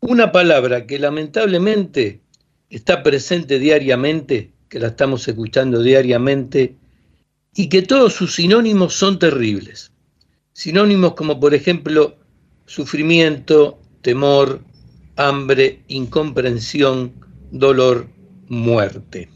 [0.00, 2.20] Una palabra que lamentablemente
[2.68, 6.76] está presente diariamente, que la estamos escuchando diariamente,
[7.54, 9.90] y que todos sus sinónimos son terribles.
[10.52, 12.18] Sinónimos como por ejemplo
[12.66, 14.60] sufrimiento, temor,
[15.16, 17.14] hambre, incomprensión,
[17.50, 18.08] dolor,
[18.48, 19.28] muerte.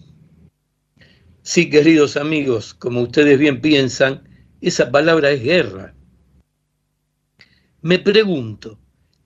[1.43, 4.29] Sí, queridos amigos, como ustedes bien piensan,
[4.61, 5.95] esa palabra es guerra.
[7.81, 8.79] Me pregunto,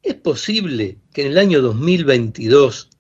[0.03, 2.91] ¿es posible que en el año 2022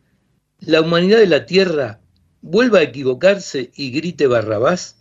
[0.61, 2.01] la humanidad de la Tierra
[2.41, 4.97] vuelva a equivocarse y grite Barrabás?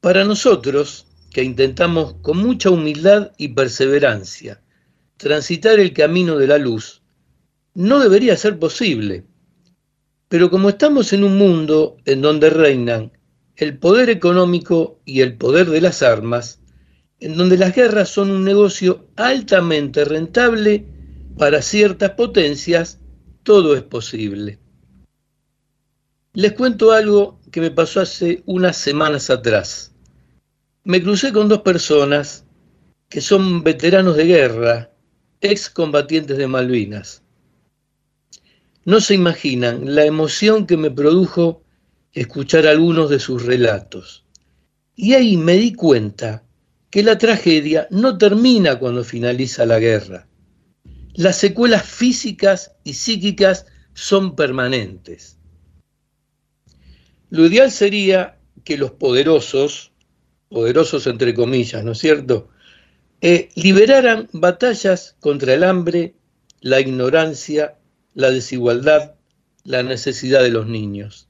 [0.00, 4.60] Para nosotros, que intentamos con mucha humildad y perseverancia
[5.18, 7.02] transitar el camino de la luz,
[7.74, 9.24] no debería ser posible.
[10.28, 13.12] Pero como estamos en un mundo en donde reinan
[13.56, 16.60] el poder económico y el poder de las armas,
[17.20, 20.86] en donde las guerras son un negocio altamente rentable
[21.36, 23.00] para ciertas potencias,
[23.42, 24.58] todo es posible.
[26.34, 29.92] Les cuento algo que me pasó hace unas semanas atrás.
[30.84, 32.44] Me crucé con dos personas
[33.08, 34.90] que son veteranos de guerra,
[35.40, 37.22] excombatientes de Malvinas.
[38.84, 41.62] No se imaginan la emoción que me produjo
[42.12, 44.24] escuchar algunos de sus relatos.
[44.96, 46.42] Y ahí me di cuenta
[46.90, 50.26] que la tragedia no termina cuando finaliza la guerra.
[51.14, 55.38] Las secuelas físicas y psíquicas son permanentes.
[57.30, 59.92] Lo ideal sería que los poderosos,
[60.48, 62.48] poderosos entre comillas, ¿no es cierto?,
[63.20, 66.14] eh, liberaran batallas contra el hambre,
[66.60, 67.76] la ignorancia,
[68.14, 69.14] la desigualdad,
[69.64, 71.28] la necesidad de los niños.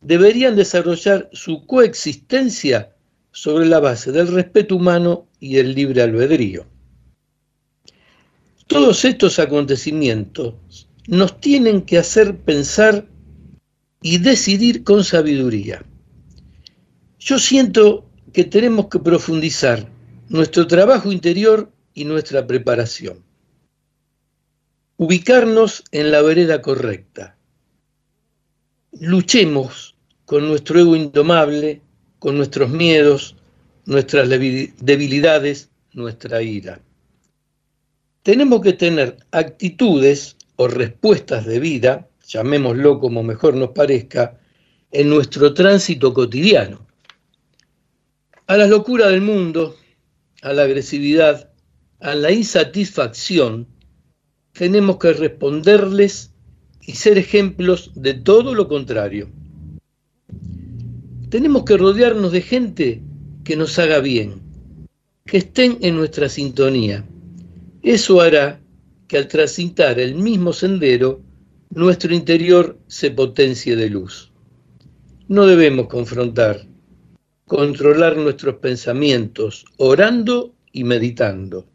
[0.00, 2.94] Deberían desarrollar su coexistencia
[3.32, 6.66] sobre la base del respeto humano y el libre albedrío.
[8.66, 10.54] Todos estos acontecimientos
[11.06, 13.06] nos tienen que hacer pensar
[14.02, 15.82] y decidir con sabiduría.
[17.18, 19.88] Yo siento que tenemos que profundizar
[20.28, 23.24] nuestro trabajo interior y nuestra preparación.
[24.96, 27.36] Ubicarnos en la vereda correcta.
[29.00, 31.82] Luchemos con nuestro ego indomable,
[32.18, 33.36] con nuestros miedos,
[33.84, 36.80] nuestras debilidades, nuestra ira.
[38.22, 44.38] Tenemos que tener actitudes o respuestas de vida llamémoslo como mejor nos parezca,
[44.90, 46.86] en nuestro tránsito cotidiano.
[48.46, 49.76] A la locura del mundo,
[50.42, 51.50] a la agresividad,
[52.00, 53.66] a la insatisfacción,
[54.52, 56.32] tenemos que responderles
[56.82, 59.30] y ser ejemplos de todo lo contrario.
[61.28, 63.02] Tenemos que rodearnos de gente
[63.44, 64.40] que nos haga bien,
[65.26, 67.04] que estén en nuestra sintonía.
[67.82, 68.60] Eso hará
[69.06, 71.22] que al transitar el mismo sendero
[71.70, 74.32] nuestro interior se potencie de luz.
[75.28, 76.66] No debemos confrontar,
[77.48, 81.66] controlar nuestros pensamientos, orando y meditando.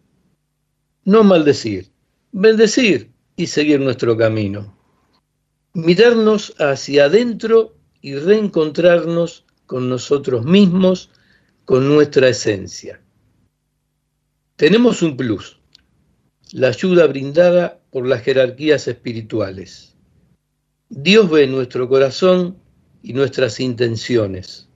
[1.04, 1.90] No maldecir,
[2.32, 4.78] bendecir y seguir nuestro camino.
[5.74, 11.10] Mirarnos hacia adentro y reencontrarnos con nosotros mismos,
[11.66, 13.02] con nuestra esencia.
[14.56, 15.60] Tenemos un plus,
[16.52, 19.96] la ayuda brindada por las jerarquías espirituales.
[20.90, 22.60] Dios ve nuestro corazón
[23.02, 24.70] y nuestras intenciones.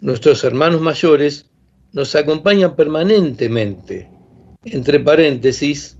[0.00, 1.46] Nuestros hermanos mayores
[1.92, 4.10] nos acompañan permanentemente.
[4.64, 5.96] Entre paréntesis,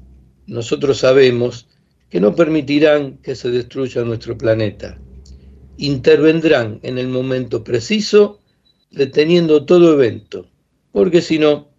[0.47, 1.67] nosotros sabemos
[2.11, 4.99] que no permitirán que se destruya nuestro planeta.
[5.79, 8.41] Intervendrán en el momento preciso,
[8.91, 10.47] deteniendo todo evento,
[10.93, 11.71] porque si no,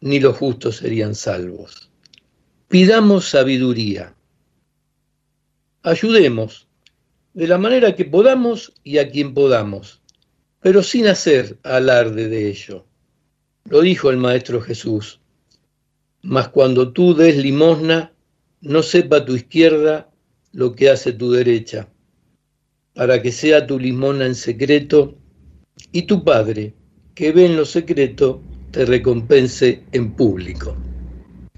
[0.00, 1.90] ni los justos serían salvos.
[2.68, 4.14] Pidamos sabiduría.
[5.82, 6.68] Ayudemos
[7.32, 10.02] de la manera que podamos y a quien podamos,
[10.66, 12.84] pero sin hacer alarde de ello.
[13.70, 15.20] Lo dijo el Maestro Jesús.
[16.22, 18.12] Mas cuando tú des limosna,
[18.62, 20.10] no sepa tu izquierda
[20.50, 21.88] lo que hace tu derecha,
[22.94, 25.16] para que sea tu limosna en secreto
[25.92, 26.74] y tu Padre,
[27.14, 30.76] que ve en lo secreto, te recompense en público.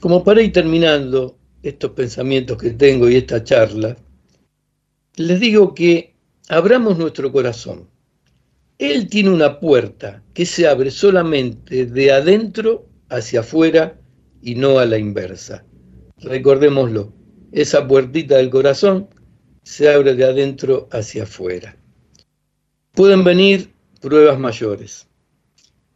[0.01, 3.97] Como para ir terminando estos pensamientos que tengo y esta charla,
[5.16, 6.12] les digo que
[6.51, 7.88] abramos nuestro corazón.
[8.79, 13.99] Él tiene una puerta que se abre solamente de adentro hacia afuera
[14.41, 15.64] y no a la inversa.
[16.19, 17.12] Recordémoslo,
[17.53, 19.09] esa puertita del corazón
[19.62, 21.77] se abre de adentro hacia afuera.
[22.93, 25.09] Pueden venir pruebas mayores.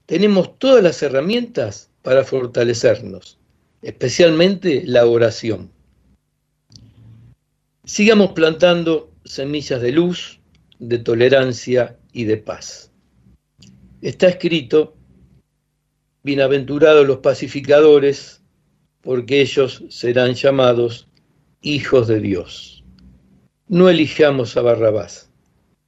[0.07, 3.38] Tenemos todas las herramientas para fortalecernos
[3.83, 5.71] especialmente la oración.
[7.85, 10.40] Sigamos plantando semillas de luz,
[10.83, 12.90] de tolerancia y de paz.
[14.01, 14.97] Está escrito,
[16.25, 18.42] bienaventurados los pacificadores,
[19.01, 21.09] porque ellos serán llamados
[21.61, 22.85] hijos de Dios.
[23.68, 25.31] No elijamos a Barrabás,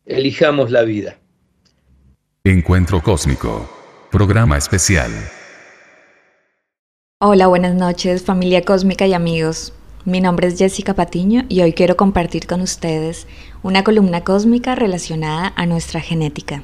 [0.07, 1.19] elijamos la vida.
[2.45, 3.69] Encuentro Cósmico,
[4.13, 5.11] programa especial.
[7.21, 9.73] Hola, buenas noches familia cósmica y amigos.
[10.05, 13.27] Mi nombre es Jessica Patiño y hoy quiero compartir con ustedes
[13.65, 16.63] una columna cósmica relacionada a nuestra genética.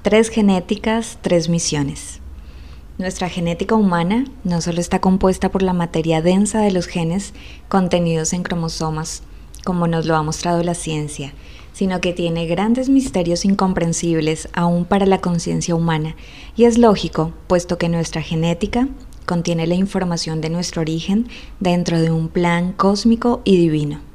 [0.00, 2.20] Tres genéticas, tres misiones.
[2.96, 7.34] Nuestra genética humana no solo está compuesta por la materia densa de los genes
[7.68, 9.22] contenidos en cromosomas,
[9.66, 11.34] como nos lo ha mostrado la ciencia,
[11.74, 16.16] sino que tiene grandes misterios incomprensibles aún para la conciencia humana,
[16.56, 18.88] y es lógico, puesto que nuestra genética
[19.26, 21.28] contiene la información de nuestro origen
[21.60, 24.13] dentro de un plan cósmico y divino.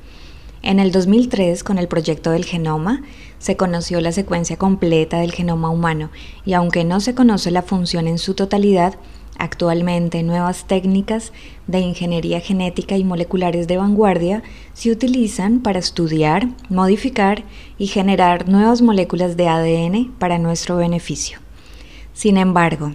[0.62, 3.01] En el 2003, con el proyecto del genoma,
[3.38, 6.10] se conoció la secuencia completa del genoma humano
[6.45, 8.95] y aunque no se conoce la función en su totalidad,
[9.38, 11.32] actualmente nuevas técnicas
[11.68, 14.43] de ingeniería genética y moleculares de vanguardia
[14.74, 17.45] se utilizan para estudiar, modificar
[17.78, 21.39] y generar nuevas moléculas de ADN para nuestro beneficio.
[22.14, 22.91] Sin embargo,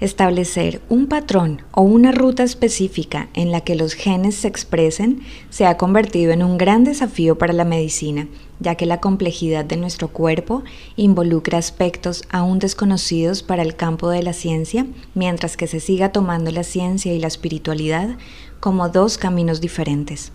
[0.00, 5.66] Establecer un patrón o una ruta específica en la que los genes se expresen se
[5.66, 8.28] ha convertido en un gran desafío para la medicina,
[8.60, 10.62] ya que la complejidad de nuestro cuerpo
[10.94, 16.52] involucra aspectos aún desconocidos para el campo de la ciencia, mientras que se siga tomando
[16.52, 18.18] la ciencia y la espiritualidad
[18.60, 20.30] como dos caminos diferentes,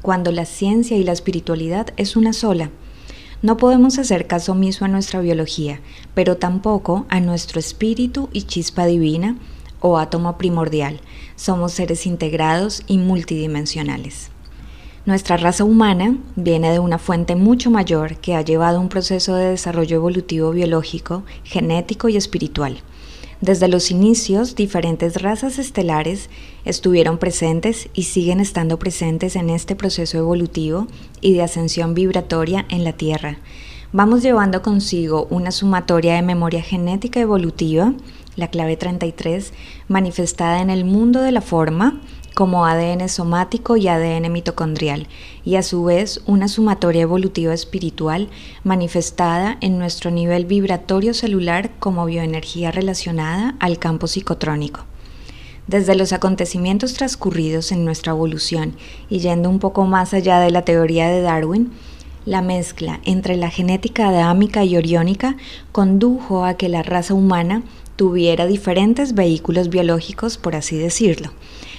[0.00, 2.70] cuando la ciencia y la espiritualidad es una sola
[3.40, 5.80] no podemos hacer caso omiso a nuestra biología,
[6.14, 9.36] pero tampoco a nuestro espíritu y chispa divina
[9.80, 11.00] o átomo primordial.
[11.36, 14.30] Somos seres integrados y multidimensionales.
[15.06, 19.50] Nuestra raza humana viene de una fuente mucho mayor que ha llevado un proceso de
[19.50, 22.82] desarrollo evolutivo biológico, genético y espiritual.
[23.40, 26.28] Desde los inicios, diferentes razas estelares
[26.64, 30.88] estuvieron presentes y siguen estando presentes en este proceso evolutivo
[31.20, 33.38] y de ascensión vibratoria en la Tierra.
[33.92, 37.94] Vamos llevando consigo una sumatoria de memoria genética evolutiva,
[38.34, 39.52] la clave 33,
[39.86, 42.00] manifestada en el mundo de la forma,
[42.38, 45.08] como ADN somático y ADN mitocondrial,
[45.44, 48.28] y a su vez una sumatoria evolutiva espiritual
[48.62, 54.84] manifestada en nuestro nivel vibratorio celular como bioenergía relacionada al campo psicotrónico.
[55.66, 58.76] Desde los acontecimientos transcurridos en nuestra evolución
[59.10, 61.72] y yendo un poco más allá de la teoría de Darwin,
[62.24, 65.36] la mezcla entre la genética adámica y oriónica
[65.72, 67.64] condujo a que la raza humana
[67.96, 71.32] tuviera diferentes vehículos biológicos, por así decirlo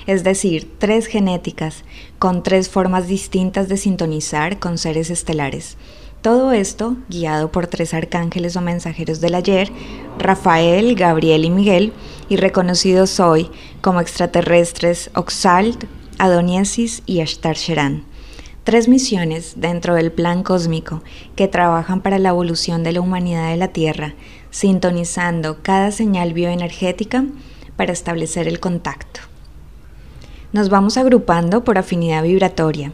[0.10, 1.84] es decir, tres genéticas
[2.18, 5.78] con tres formas distintas de sintonizar con seres estelares.
[6.24, 9.72] Todo esto guiado por tres arcángeles o mensajeros del ayer,
[10.18, 11.94] Rafael, Gabriel y Miguel,
[12.28, 13.52] y reconocidos hoy
[13.82, 15.86] como extraterrestres Oxalt,
[16.18, 18.04] Adoniesis y Ashtar Sheran.
[18.64, 21.04] Tres misiones dentro del plan cósmico
[21.36, 24.16] que trabajan para la evolución de la humanidad de la Tierra,
[24.50, 27.26] sintonizando cada señal bioenergética
[27.76, 29.29] para establecer el contacto.
[30.52, 32.92] Nos vamos agrupando por afinidad vibratoria.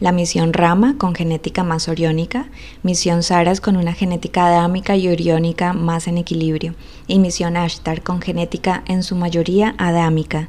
[0.00, 2.46] La misión Rama con genética más oriónica,
[2.82, 6.74] misión Saras con una genética adámica y oriónica más en equilibrio,
[7.06, 10.48] y misión Ashtar con genética en su mayoría adámica.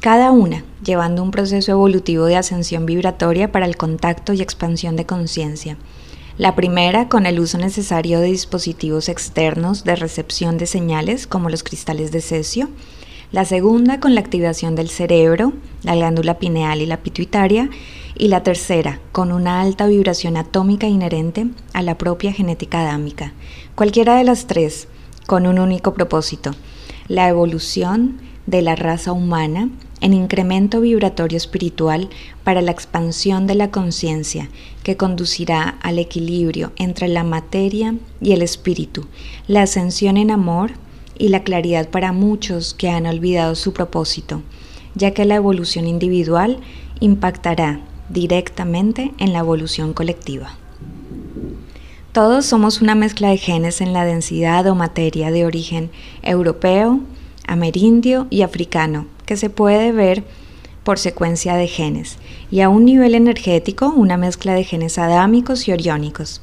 [0.00, 5.04] Cada una llevando un proceso evolutivo de ascensión vibratoria para el contacto y expansión de
[5.04, 5.76] conciencia.
[6.38, 11.62] La primera con el uso necesario de dispositivos externos de recepción de señales como los
[11.62, 12.70] cristales de cesio,
[13.32, 15.52] la segunda con la activación del cerebro,
[15.82, 17.70] la glándula pineal y la pituitaria,
[18.18, 23.32] y la tercera con una alta vibración atómica inherente a la propia genética adámica.
[23.74, 24.88] Cualquiera de las tres
[25.26, 26.52] con un único propósito,
[27.08, 29.68] la evolución de la raza humana
[30.00, 32.08] en incremento vibratorio espiritual
[32.44, 34.48] para la expansión de la conciencia
[34.82, 39.06] que conducirá al equilibrio entre la materia y el espíritu,
[39.48, 40.72] la ascensión en amor
[41.18, 44.42] y la claridad para muchos que han olvidado su propósito,
[44.94, 46.58] ya que la evolución individual
[47.00, 50.56] impactará directamente en la evolución colectiva.
[52.12, 55.90] Todos somos una mezcla de genes en la densidad o materia de origen
[56.22, 57.00] europeo,
[57.46, 60.24] amerindio y africano, que se puede ver
[60.82, 62.16] por secuencia de genes,
[62.50, 66.40] y a un nivel energético una mezcla de genes adámicos y oriónicos.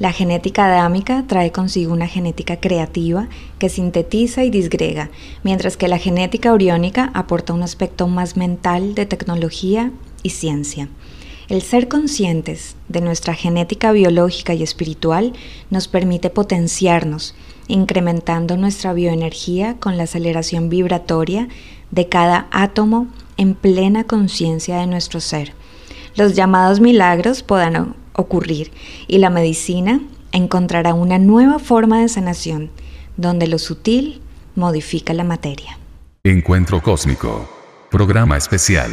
[0.00, 3.28] La genética adámica trae consigo una genética creativa
[3.58, 5.10] que sintetiza y disgrega,
[5.44, 9.92] mientras que la genética oriónica aporta un aspecto más mental de tecnología
[10.22, 10.88] y ciencia.
[11.50, 15.34] El ser conscientes de nuestra genética biológica y espiritual
[15.68, 17.34] nos permite potenciarnos,
[17.68, 21.48] incrementando nuestra bioenergía con la aceleración vibratoria
[21.90, 25.52] de cada átomo en plena conciencia de nuestro ser.
[26.14, 28.72] Los llamados milagros podrán ocurrir
[29.08, 30.00] y la medicina
[30.32, 32.70] encontrará una nueva forma de sanación
[33.16, 34.22] donde lo sutil
[34.54, 35.78] modifica la materia.
[36.24, 37.48] Encuentro Cósmico.
[37.90, 38.90] Programa especial.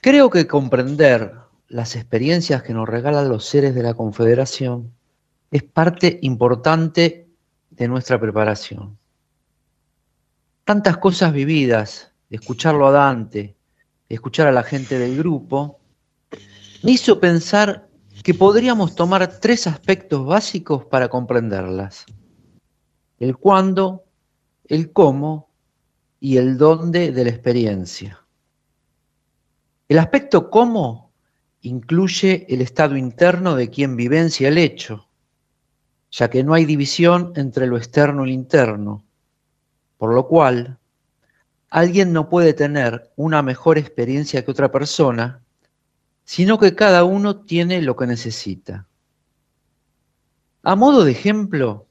[0.00, 1.32] Creo que comprender
[1.68, 4.92] las experiencias que nos regalan los seres de la Confederación
[5.50, 7.28] es parte importante
[7.70, 8.98] de nuestra preparación.
[10.64, 13.56] tantas cosas vividas, escucharlo a Dante,
[14.08, 15.80] escuchar a la gente del grupo,
[16.82, 17.88] me hizo pensar
[18.22, 22.04] que podríamos tomar tres aspectos básicos para comprenderlas.
[23.18, 24.04] El cuándo,
[24.64, 25.50] el cómo
[26.18, 28.24] y el dónde de la experiencia.
[29.88, 31.12] El aspecto cómo
[31.60, 35.08] incluye el estado interno de quien vivencia el hecho,
[36.10, 39.04] ya que no hay división entre lo externo y lo interno,
[39.98, 40.78] por lo cual
[41.70, 45.42] alguien no puede tener una mejor experiencia que otra persona,
[46.32, 48.88] sino que cada uno tiene lo que necesita.
[50.62, 51.88] A modo de ejemplo,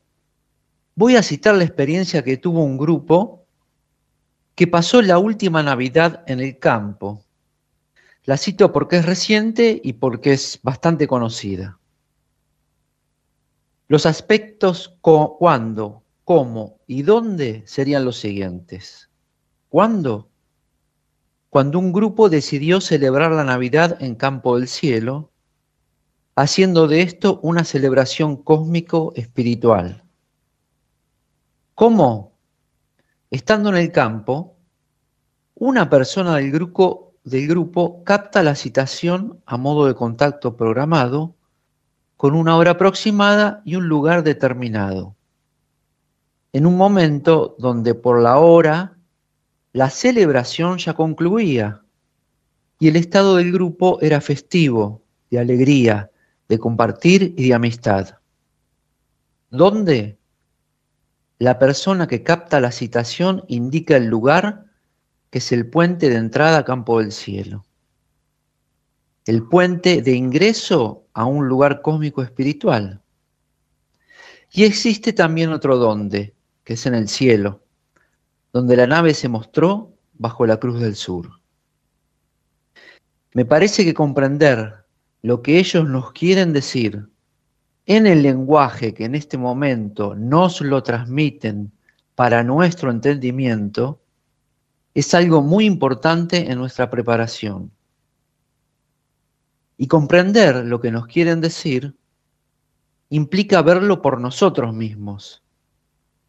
[0.95, 3.45] voy a citar la experiencia que tuvo un grupo
[4.55, 7.23] que pasó la última Navidad en el campo.
[8.23, 11.77] La cito porque es reciente y porque es bastante conocida.
[13.89, 19.07] Los aspectos cuándo, cómo y dónde serían los siguientes.
[19.69, 20.30] ¿Cuándo?
[21.51, 25.31] Cuando un grupo decidió celebrar la Navidad en Campo del Cielo,
[26.33, 30.01] haciendo de esto una celebración cósmico-espiritual.
[31.75, 32.37] ¿Cómo?
[33.31, 34.55] Estando en el campo,
[35.55, 41.35] una persona del grupo, del grupo capta la citación a modo de contacto programado
[42.15, 45.17] con una hora aproximada y un lugar determinado.
[46.53, 49.00] En un momento donde por la hora
[49.73, 51.81] la celebración ya concluía
[52.79, 56.11] y el estado del grupo era festivo, de alegría,
[56.49, 58.17] de compartir y de amistad.
[59.49, 60.17] ¿Dónde?
[61.39, 64.65] La persona que capta la citación indica el lugar
[65.29, 67.65] que es el puente de entrada a Campo del Cielo.
[69.25, 73.01] El puente de ingreso a un lugar cósmico espiritual.
[74.51, 77.60] Y existe también otro donde, que es en el cielo,
[78.53, 81.29] donde la nave se mostró bajo la cruz del sur.
[83.33, 84.85] Me parece que comprender
[85.21, 87.07] lo que ellos nos quieren decir
[87.85, 91.71] en el lenguaje que en este momento nos lo transmiten
[92.15, 94.01] para nuestro entendimiento,
[94.93, 97.71] es algo muy importante en nuestra preparación.
[99.77, 101.95] Y comprender lo que nos quieren decir
[103.09, 105.43] implica verlo por nosotros mismos,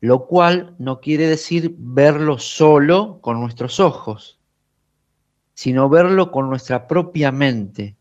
[0.03, 4.41] lo cual no quiere decir verlo solo con nuestros ojos,
[5.55, 7.97] sino verlo con nuestra propia mente,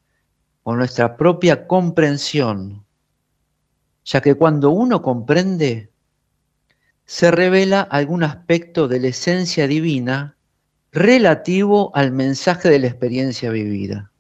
[0.64, 2.84] con nuestra propia comprensión,
[4.04, 5.92] ya que cuando uno comprende,
[7.06, 10.38] se revela algún aspecto de la esencia divina
[10.92, 14.12] relativo al mensaje de la experiencia vivida.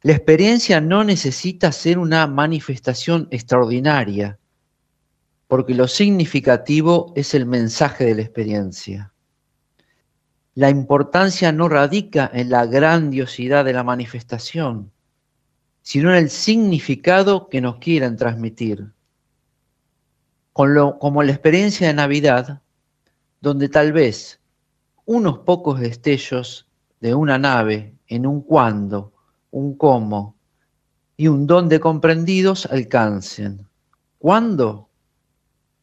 [0.00, 4.38] La experiencia no necesita ser una manifestación extraordinaria,
[5.52, 9.12] porque lo significativo es el mensaje de la experiencia.
[10.54, 14.90] La importancia no radica en la grandiosidad de la manifestación,
[15.82, 18.94] sino en el significado que nos quieran transmitir.
[20.54, 22.62] como la experiencia de Navidad,
[23.42, 24.40] donde tal vez
[25.04, 26.66] unos pocos destellos
[26.98, 29.12] de una nave en un cuando
[29.50, 30.34] un cómo
[31.18, 33.68] y un don de comprendidos alcancen.
[34.16, 34.88] ¿Cuándo?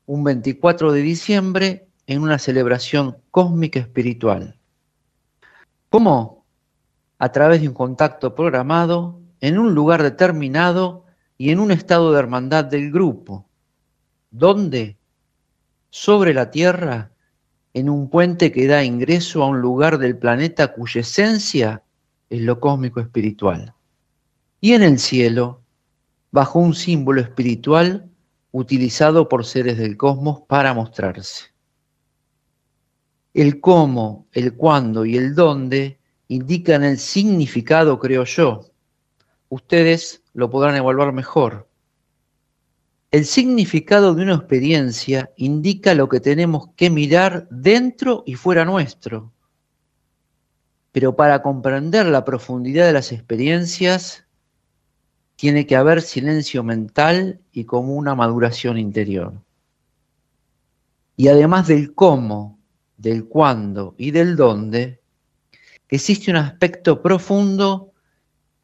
[0.09, 4.57] Un 24 de diciembre en una celebración cósmica espiritual.
[5.91, 6.47] ¿Cómo?
[7.19, 11.05] A través de un contacto programado, en un lugar determinado
[11.37, 13.47] y en un estado de hermandad del grupo.
[14.31, 14.97] ¿Dónde?
[15.91, 17.11] Sobre la Tierra,
[17.75, 21.83] en un puente que da ingreso a un lugar del planeta cuya esencia
[22.31, 23.75] es lo cósmico espiritual.
[24.59, 25.61] Y en el cielo,
[26.31, 28.08] bajo un símbolo espiritual
[28.51, 31.45] utilizado por seres del cosmos para mostrarse.
[33.33, 38.71] El cómo, el cuándo y el dónde indican el significado, creo yo.
[39.49, 41.69] Ustedes lo podrán evaluar mejor.
[43.11, 49.33] El significado de una experiencia indica lo que tenemos que mirar dentro y fuera nuestro
[50.91, 54.25] pero para comprender la profundidad de las experiencias
[55.39, 59.41] tiene que haber silencio mental y como una maduración interior.
[61.15, 62.59] Y además del cómo,
[62.97, 64.99] del cuándo y del dónde,
[65.87, 67.93] existe un aspecto profundo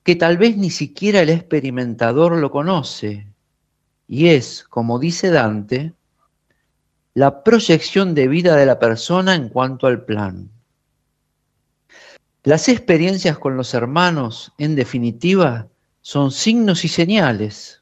[0.03, 3.26] que tal vez ni siquiera el experimentador lo conoce,
[4.05, 5.93] y es, como dice Dante,
[7.13, 10.51] la proyección de vida de la persona en cuanto al plan.
[12.43, 15.69] Las experiencias con los hermanos, en definitiva,
[16.05, 17.81] son signos y señales.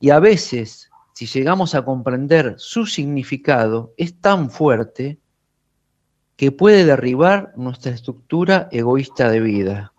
[0.00, 5.18] Y a veces, si llegamos a comprender su significado, es tan fuerte
[6.36, 9.92] que puede derribar nuestra estructura egoísta de vida.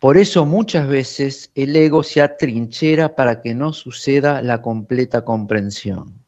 [0.00, 6.24] Por eso muchas veces el ego se atrinchera para que no suceda la completa comprensión.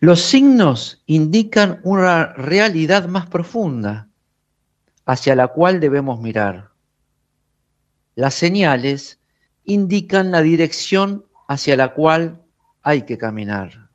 [0.00, 4.10] Los signos indican una realidad más profunda
[5.06, 6.71] hacia la cual debemos mirar.
[8.14, 9.20] Las señales
[9.64, 12.42] indican la dirección hacia la cual
[12.82, 13.90] hay que caminar.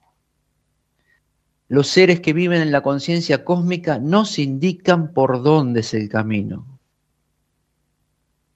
[1.68, 6.80] Los seres que viven en la conciencia cósmica nos indican por dónde es el camino.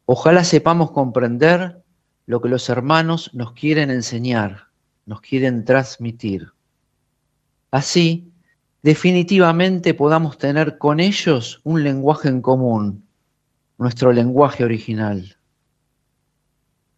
[0.06, 1.84] Ojalá sepamos comprender
[2.26, 4.68] lo que los hermanos nos quieren enseñar,
[5.06, 6.52] nos quieren transmitir.
[7.70, 8.32] Así,
[8.82, 13.06] definitivamente podamos tener con ellos un lenguaje en común,
[13.78, 15.38] nuestro lenguaje original.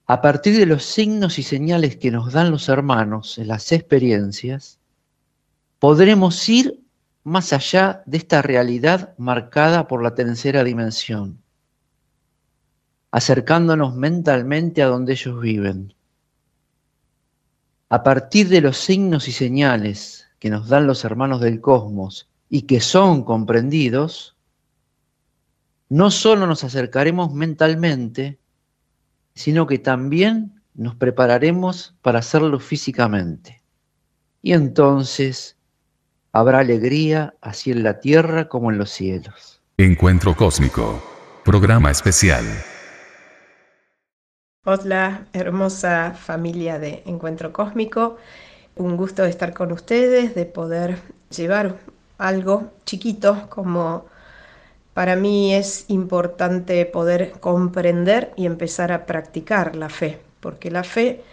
[0.05, 4.79] A partir de los signos y señales que nos dan los hermanos en las experiencias,
[5.79, 6.81] podremos ir
[7.23, 11.41] más allá de esta realidad marcada por la tercera dimensión,
[13.11, 15.93] acercándonos mentalmente a donde ellos viven.
[17.87, 22.63] A partir de los signos y señales que nos dan los hermanos del cosmos y
[22.63, 24.35] que son comprendidos,
[25.87, 28.39] no solo nos acercaremos mentalmente,
[29.35, 33.61] sino que también nos prepararemos para hacerlo físicamente.
[34.41, 35.57] Y entonces
[36.31, 39.61] habrá alegría así en la tierra como en los cielos.
[39.77, 41.01] Encuentro Cósmico,
[41.43, 42.43] programa especial.
[44.65, 48.17] Hola, hermosa familia de Encuentro Cósmico.
[48.75, 50.97] Un gusto de estar con ustedes, de poder
[51.29, 51.77] llevar
[52.17, 54.05] algo chiquito como
[54.93, 61.23] para mí es importante poder comprender y empezar a practicar la fe, porque la fe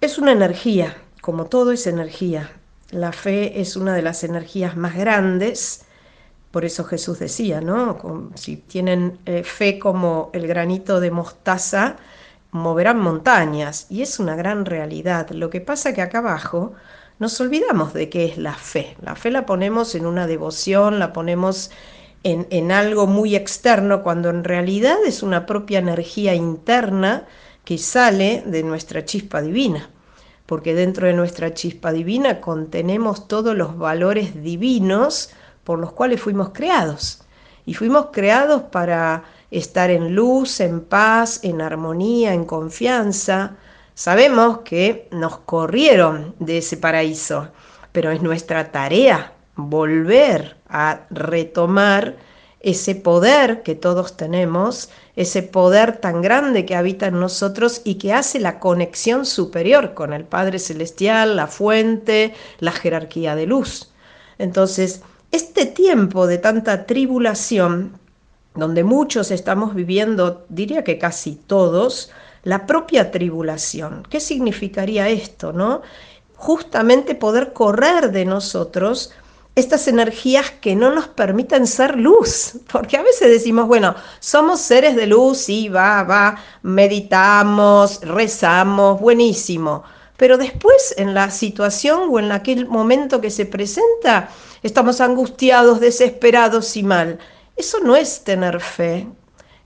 [0.00, 2.52] es una energía, como todo es energía,
[2.90, 5.84] la fe es una de las energías más grandes,
[6.50, 8.30] por eso Jesús decía, ¿no?
[8.34, 11.96] Si tienen eh, fe como el granito de mostaza,
[12.50, 15.30] moverán montañas, y es una gran realidad.
[15.30, 16.72] Lo que pasa que acá abajo
[17.20, 18.96] nos olvidamos de qué es la fe.
[19.00, 21.70] La fe la ponemos en una devoción, la ponemos
[22.22, 27.26] en, algo muy externo, cuando en realidad es una propia energía interna
[27.64, 29.90] que sale de nuestra chispa divina
[30.50, 35.30] porque dentro de nuestra chispa divina contenemos todos los valores divinos
[35.62, 37.22] por los cuales fuimos creados.
[37.66, 43.58] Y fuimos creados para estar en luz, en paz, en armonía, en confianza.
[43.94, 47.50] Sabemos que nos corrieron de ese paraíso,
[47.92, 49.32] pero es nuestra tarea
[49.68, 52.16] volver a retomar
[52.60, 58.12] ese poder que todos tenemos, ese poder tan grande que habita en nosotros y que
[58.12, 63.90] hace la conexión superior con el Padre Celestial, la fuente, la jerarquía de luz.
[64.38, 65.02] Entonces,
[65.32, 67.98] este tiempo de tanta tribulación,
[68.54, 72.10] donde muchos estamos viviendo, diría que casi todos,
[72.42, 74.06] la propia tribulación.
[74.10, 75.82] ¿Qué significaría esto, no?
[76.36, 79.12] Justamente poder correr de nosotros
[79.54, 84.96] estas energías que no nos permiten ser luz, porque a veces decimos, bueno, somos seres
[84.96, 89.82] de luz, y va, va, meditamos, rezamos, buenísimo,
[90.16, 94.28] pero después en la situación o en aquel momento que se presenta,
[94.62, 97.18] estamos angustiados, desesperados y mal.
[97.56, 99.06] Eso no es tener fe,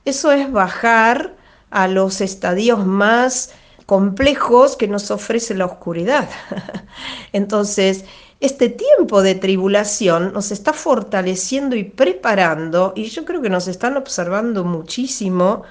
[0.04, 1.36] eso es bajar
[1.70, 3.52] a los estadios más
[3.86, 6.28] complejos que nos ofrece la oscuridad.
[7.32, 8.04] Entonces,
[8.44, 13.96] este tiempo de tribulación nos está fortaleciendo y preparando, y yo creo que nos están
[13.96, 15.62] observando muchísimo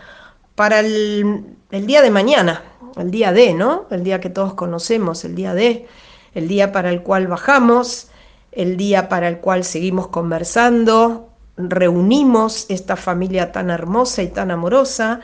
[0.55, 2.63] para el, día de mañana,
[2.95, 3.85] el día de, ¿no?
[3.91, 5.87] El día que todos conocemos, el día de,
[6.33, 8.07] el día para el cual bajamos,
[8.51, 15.19] el día para el cual seguimos conversando, reunimos esta familia tan hermosa y tan amorosa,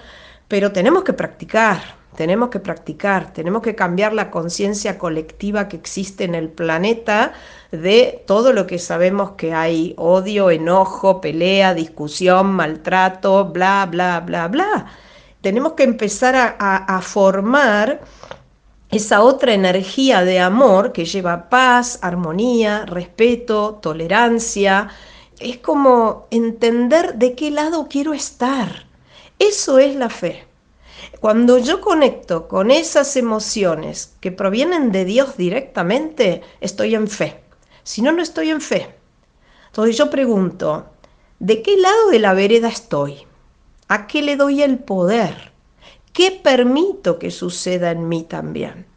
[0.47, 6.25] pero tenemos que practicar, tenemos que practicar, tenemos que cambiar la conciencia colectiva que existe
[6.25, 7.31] en el planeta
[7.71, 14.49] de todo lo que sabemos que hay odio, enojo, pelea, discusión, maltrato, bla, bla, bla,
[14.49, 14.87] bla.
[15.39, 16.49] Tenemos que empezar a,
[16.93, 18.01] a formar
[18.91, 24.89] esa otra energía de amor que lleva paz, armonía, respeto, tolerancia.
[25.39, 28.87] Es como entender de qué lado quiero estar.
[29.39, 30.48] Eso es la fe.
[31.19, 37.41] Cuando yo conecto con esas emociones que provienen de Dios directamente, estoy en fe.
[37.83, 38.95] Si no, no estoy en fe.
[39.67, 40.87] Entonces yo pregunto,
[41.39, 43.27] ¿de qué lado de la vereda estoy?
[43.87, 45.51] ¿A qué le doy el poder?
[46.13, 48.89] ¿Qué permito que suceda en mí también?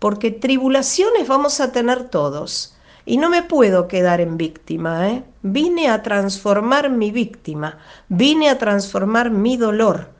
[0.00, 2.74] porque tribulaciones vamos a tener todos.
[3.06, 5.24] Y no me puedo quedar en víctima, ¿eh?
[5.42, 7.78] Vine a transformar mi víctima,
[8.08, 10.10] vine a transformar mi dolor,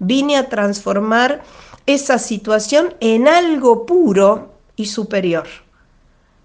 [0.00, 1.42] vine a transformar
[1.86, 5.46] esa situación en algo puro y superior.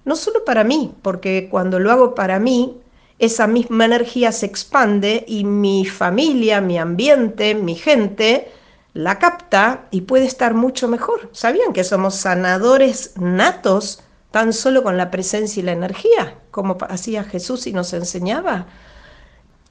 [0.03, 2.77] No solo para mí, porque cuando lo hago para mí,
[3.17, 8.51] esa misma energía se expande y mi familia, mi ambiente, mi gente
[8.93, 11.29] la capta y puede estar mucho mejor.
[11.33, 14.01] ¿Sabían que somos sanadores natos
[14.31, 18.67] tan solo con la presencia y la energía, como hacía Jesús y nos enseñaba?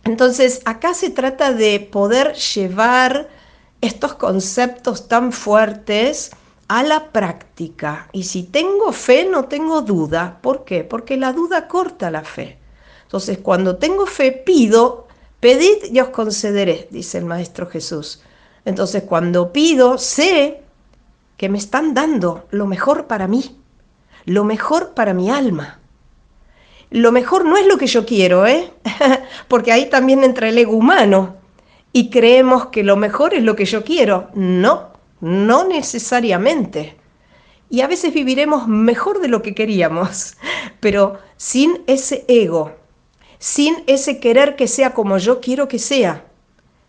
[0.04, 3.28] Entonces, acá se trata de poder llevar
[3.84, 6.30] estos conceptos tan fuertes
[6.68, 8.08] a la práctica.
[8.12, 10.38] Y si tengo fe, no tengo duda.
[10.40, 10.84] ¿Por qué?
[10.84, 12.58] Porque la duda corta la fe.
[13.02, 15.06] Entonces, cuando tengo fe, pido,
[15.38, 18.22] pedid y os concederé, dice el Maestro Jesús.
[18.64, 20.62] Entonces, cuando pido, sé
[21.36, 23.60] que me están dando lo mejor para mí,
[24.24, 25.80] lo mejor para mi alma.
[26.90, 28.72] Lo mejor no es lo que yo quiero, ¿eh?
[29.48, 31.43] Porque ahí también entra el ego humano
[31.96, 34.28] y creemos que lo mejor es lo que yo quiero.
[34.34, 34.90] No,
[35.20, 36.96] no necesariamente.
[37.70, 40.36] Y a veces viviremos mejor de lo que queríamos,
[40.80, 42.72] pero sin ese ego,
[43.38, 46.24] sin ese querer que sea como yo quiero que sea.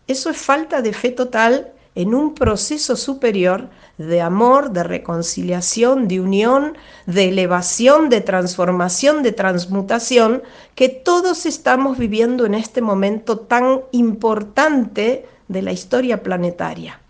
[0.08, 6.20] Eso es falta de fe total en un proceso superior de amor, de reconciliación, de
[6.20, 6.76] unión,
[7.06, 10.42] de elevación, de transformación, de transmutación,
[10.74, 17.00] que todos estamos viviendo en este momento tan importante de la historia planetaria.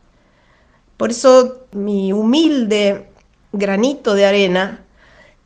[0.96, 3.08] Por eso mi humilde
[3.52, 4.84] granito de arena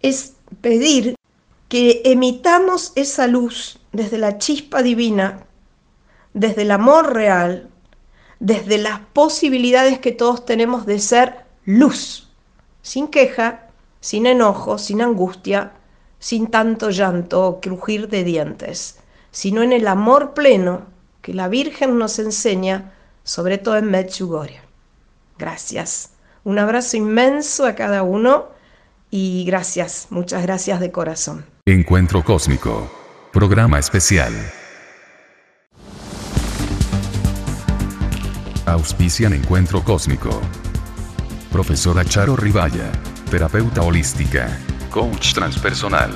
[0.02, 1.16] es pedir
[1.70, 5.46] que emitamos esa luz desde la chispa divina,
[6.34, 7.69] desde el amor real,
[8.40, 12.28] desde las posibilidades que todos tenemos de ser luz,
[12.82, 13.68] sin queja,
[14.00, 15.72] sin enojo, sin angustia,
[16.18, 18.98] sin tanto llanto o crujir de dientes,
[19.30, 20.86] sino en el amor pleno
[21.22, 24.60] que la Virgen nos enseña, sobre todo en Medjugorje.
[25.38, 26.12] Gracias.
[26.42, 28.48] Un abrazo inmenso a cada uno
[29.10, 31.44] y gracias, muchas gracias de corazón.
[31.66, 32.90] Encuentro Cósmico.
[33.32, 34.32] Programa especial.
[38.72, 40.40] Auspician Encuentro Cósmico.
[41.50, 42.92] Profesora Charo Rivaya.
[43.30, 44.58] Terapeuta holística.
[44.90, 46.10] Coach transpersonal.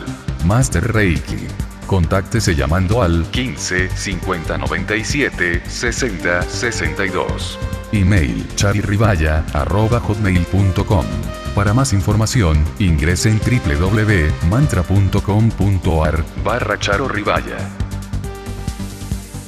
[0.45, 1.47] Master Reiki.
[1.87, 7.59] Contáctese llamando al 15 50 97 60 62.
[7.93, 11.07] Email chariribaya.com.
[11.55, 17.59] Para más información, ingrese en www.mantra.com.ar barra Charo Rivaya.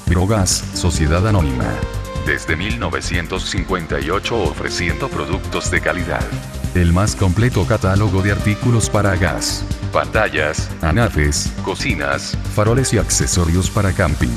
[0.07, 1.73] Brogas, Sociedad Anónima
[2.27, 6.21] desde 1958 ofreciendo productos de calidad.
[6.75, 13.93] El más completo catálogo de artículos para gas, pantallas, anafes, cocinas, faroles y accesorios para
[13.93, 14.29] camping.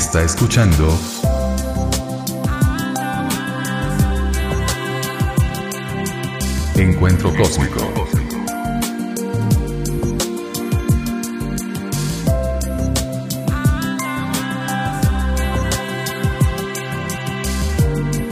[0.00, 0.98] Está escuchando
[6.74, 8.08] Encuentro Cósmico.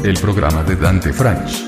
[0.02, 1.67] El programa de Dante French.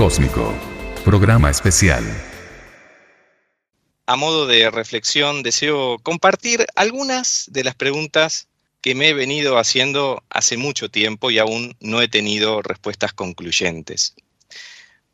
[0.00, 0.54] Cósmico.
[1.04, 2.02] Programa especial.
[4.06, 8.48] A modo de reflexión, deseo compartir algunas de las preguntas
[8.80, 14.14] que me he venido haciendo hace mucho tiempo y aún no he tenido respuestas concluyentes.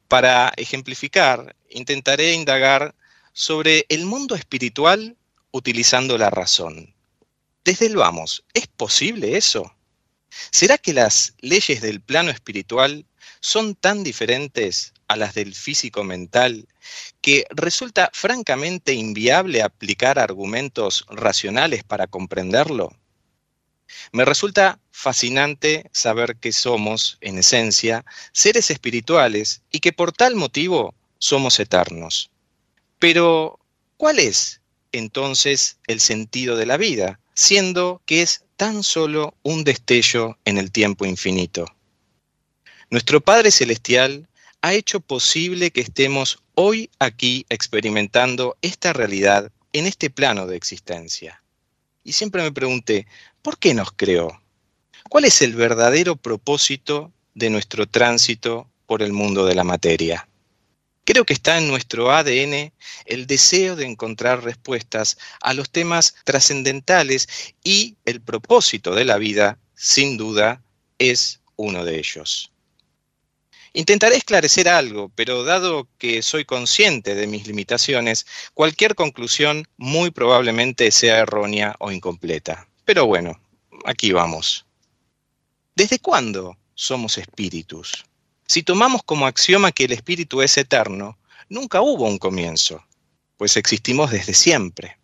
[0.07, 2.95] Para ejemplificar, intentaré indagar
[3.33, 5.17] sobre el mundo espiritual
[5.51, 6.95] utilizando la razón.
[7.65, 9.75] Desde el vamos, ¿es posible eso?
[10.53, 13.05] ¿Será que las leyes del plano espiritual
[13.41, 16.67] son tan diferentes a las del físico mental
[17.21, 22.97] que resulta francamente inviable aplicar argumentos racionales para comprenderlo?
[24.13, 30.95] Me resulta fascinante saber que somos, en esencia, seres espirituales y que por tal motivo
[31.19, 32.31] somos eternos.
[32.99, 33.59] Pero,
[33.97, 34.61] ¿cuál es
[34.93, 40.73] entonces el sentido de la vida, siendo que es tan solo un destello en el
[40.73, 41.67] tiempo infinito?
[42.89, 44.29] Nuestro Padre Celestial
[44.63, 51.43] ha hecho posible que estemos hoy aquí experimentando esta realidad en este plano de existencia.
[52.05, 53.09] Y siempre me pregunté,
[53.43, 54.41] ¿por qué nos creó?
[55.09, 60.29] ¿Cuál es el verdadero propósito de nuestro tránsito por el mundo de la materia?
[61.05, 62.73] Creo que está en nuestro ADN
[63.07, 67.29] el deseo de encontrar respuestas a los temas trascendentales
[67.65, 70.63] y el propósito de la vida, sin duda,
[71.01, 72.53] es uno de ellos.
[73.77, 80.91] Intentaré esclarecer algo, pero dado que soy consciente de mis limitaciones, cualquier conclusión muy probablemente
[80.91, 82.67] sea errónea o incompleta.
[82.87, 83.39] Pero bueno,
[83.85, 84.65] aquí vamos.
[85.75, 88.07] ¿Desde cuándo somos espíritus?
[88.47, 91.19] Si tomamos como axioma que el espíritu es eterno,
[91.51, 92.83] nunca hubo un comienzo,
[93.37, 94.97] pues existimos desde siempre.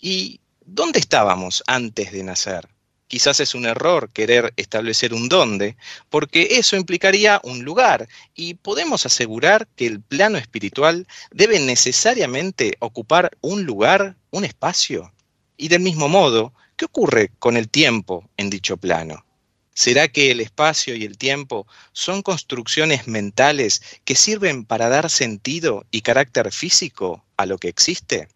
[0.00, 2.71] ¿Y dónde estábamos antes de nacer?
[3.12, 5.76] Quizás es un error querer establecer un dónde,
[6.08, 13.36] porque eso implicaría un lugar, y podemos asegurar que el plano espiritual debe necesariamente ocupar
[13.42, 15.12] un lugar, un espacio.
[15.58, 19.26] Y del mismo modo, ¿qué ocurre con el tiempo en dicho plano?
[19.74, 25.84] ¿Será que el espacio y el tiempo son construcciones mentales que sirven para dar sentido
[25.90, 28.28] y carácter físico a lo que existe?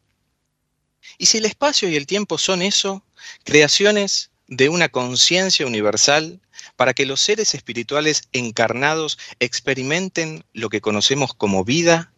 [1.17, 3.03] Y si el espacio y el tiempo son eso,
[3.43, 6.41] creaciones de una conciencia universal
[6.77, 12.13] para que los seres espirituales encarnados experimenten lo que conocemos como vida,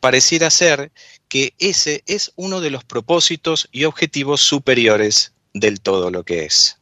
[0.00, 0.92] pareciera ser
[1.28, 6.78] que ese es uno de los propósitos y objetivos superiores del todo lo que es.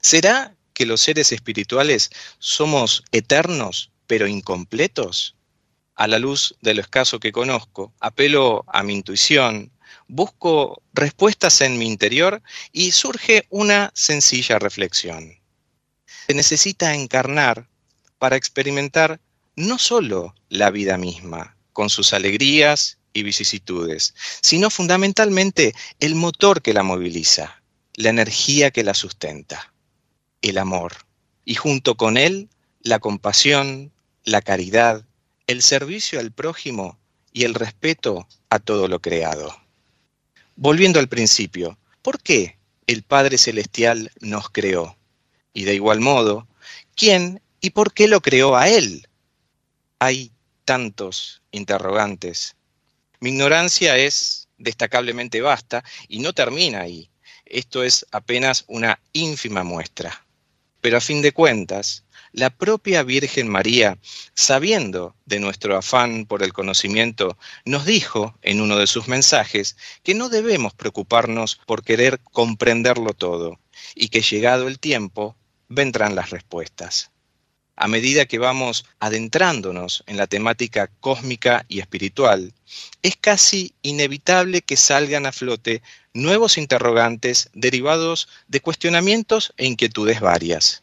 [0.00, 5.34] ¿Será que los seres espirituales somos eternos pero incompletos?
[5.96, 9.72] A la luz de lo escaso que conozco, apelo a mi intuición,
[10.08, 12.42] busco respuestas en mi interior
[12.72, 15.38] y surge una sencilla reflexión.
[16.26, 17.68] Se necesita encarnar
[18.18, 19.20] para experimentar
[19.54, 26.74] no solo la vida misma, con sus alegrías y vicisitudes, sino fundamentalmente el motor que
[26.74, 27.62] la moviliza,
[27.94, 29.72] la energía que la sustenta,
[30.42, 30.94] el amor,
[31.44, 32.48] y junto con él
[32.82, 33.92] la compasión,
[34.24, 35.04] la caridad,
[35.46, 36.98] el servicio al prójimo
[37.32, 39.67] y el respeto a todo lo creado.
[40.60, 44.96] Volviendo al principio, ¿por qué el Padre Celestial nos creó?
[45.52, 46.48] Y de igual modo,
[46.96, 49.06] ¿quién y por qué lo creó a Él?
[50.00, 50.32] Hay
[50.64, 52.56] tantos interrogantes.
[53.20, 57.08] Mi ignorancia es destacablemente vasta y no termina ahí.
[57.44, 60.26] Esto es apenas una ínfima muestra.
[60.80, 62.02] Pero a fin de cuentas,
[62.32, 63.98] la propia Virgen María,
[64.34, 70.14] sabiendo de nuestro afán por el conocimiento, nos dijo en uno de sus mensajes que
[70.14, 73.58] no debemos preocuparnos por querer comprenderlo todo
[73.94, 75.36] y que llegado el tiempo
[75.68, 77.10] vendrán las respuestas.
[77.80, 82.52] A medida que vamos adentrándonos en la temática cósmica y espiritual,
[83.02, 85.80] es casi inevitable que salgan a flote
[86.12, 90.82] nuevos interrogantes derivados de cuestionamientos e inquietudes varias.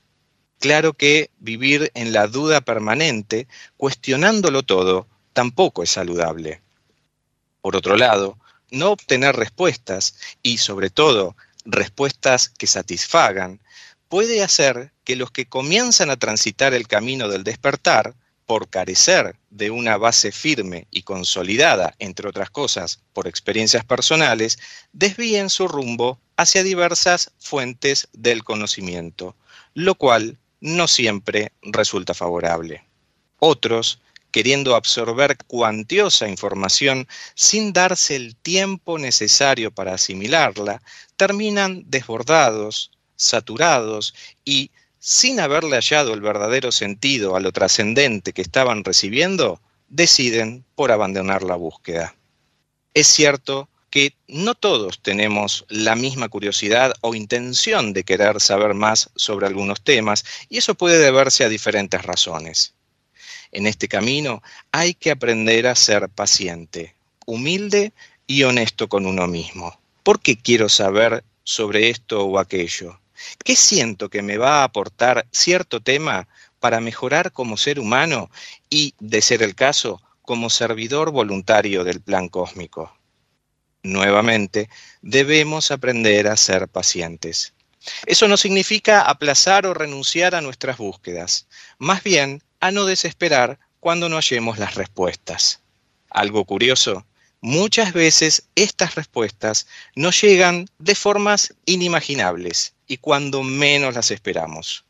[0.60, 3.48] Claro que vivir en la duda permanente,
[3.78, 6.62] cuestionándolo todo, tampoco es saludable.
[7.62, 8.38] Por otro lado,
[8.72, 11.36] no obtener respuestas y sobre todo
[11.66, 13.60] respuestas que satisfagan
[14.08, 19.72] puede hacer que los que comienzan a transitar el camino del despertar, por carecer de
[19.72, 24.60] una base firme y consolidada, entre otras cosas, por experiencias personales,
[24.94, 29.36] desvíen su rumbo hacia diversas fuentes del conocimiento,
[29.74, 32.86] lo cual no siempre resulta favorable.
[33.40, 34.00] Otros,
[34.32, 40.82] queriendo absorber cuantiosa información sin darse el tiempo necesario para asimilarla,
[41.16, 48.84] terminan desbordados, saturados y, sin haberle hallado el verdadero sentido a lo trascendente que estaban
[48.84, 52.16] recibiendo, deciden por abandonar la búsqueda.
[52.94, 59.10] Es cierto que no todos tenemos la misma curiosidad o intención de querer saber más
[59.16, 62.74] sobre algunos temas, y eso puede deberse a diferentes razones.
[63.54, 64.44] En este camino
[64.74, 66.94] hay que aprender a ser paciente,
[67.26, 67.94] humilde
[68.28, 69.80] y honesto con uno mismo.
[70.04, 73.00] ¿Por qué quiero saber sobre esto o aquello?
[73.46, 76.28] ¿Qué siento que me va a aportar cierto tema
[76.60, 78.30] para mejorar como ser humano
[78.70, 82.92] y, de ser el caso, como servidor voluntario del plan cósmico?
[83.86, 84.68] Nuevamente,
[85.04, 87.54] debemos aprender a ser pacientes.
[88.08, 91.46] Eso no significa aplazar o renunciar a nuestras búsquedas,
[91.78, 95.62] más bien a no desesperar cuando no hallemos las respuestas.
[96.10, 97.06] Algo curioso,
[97.42, 104.84] muchas veces estas respuestas nos llegan de formas inimaginables y cuando menos las esperamos.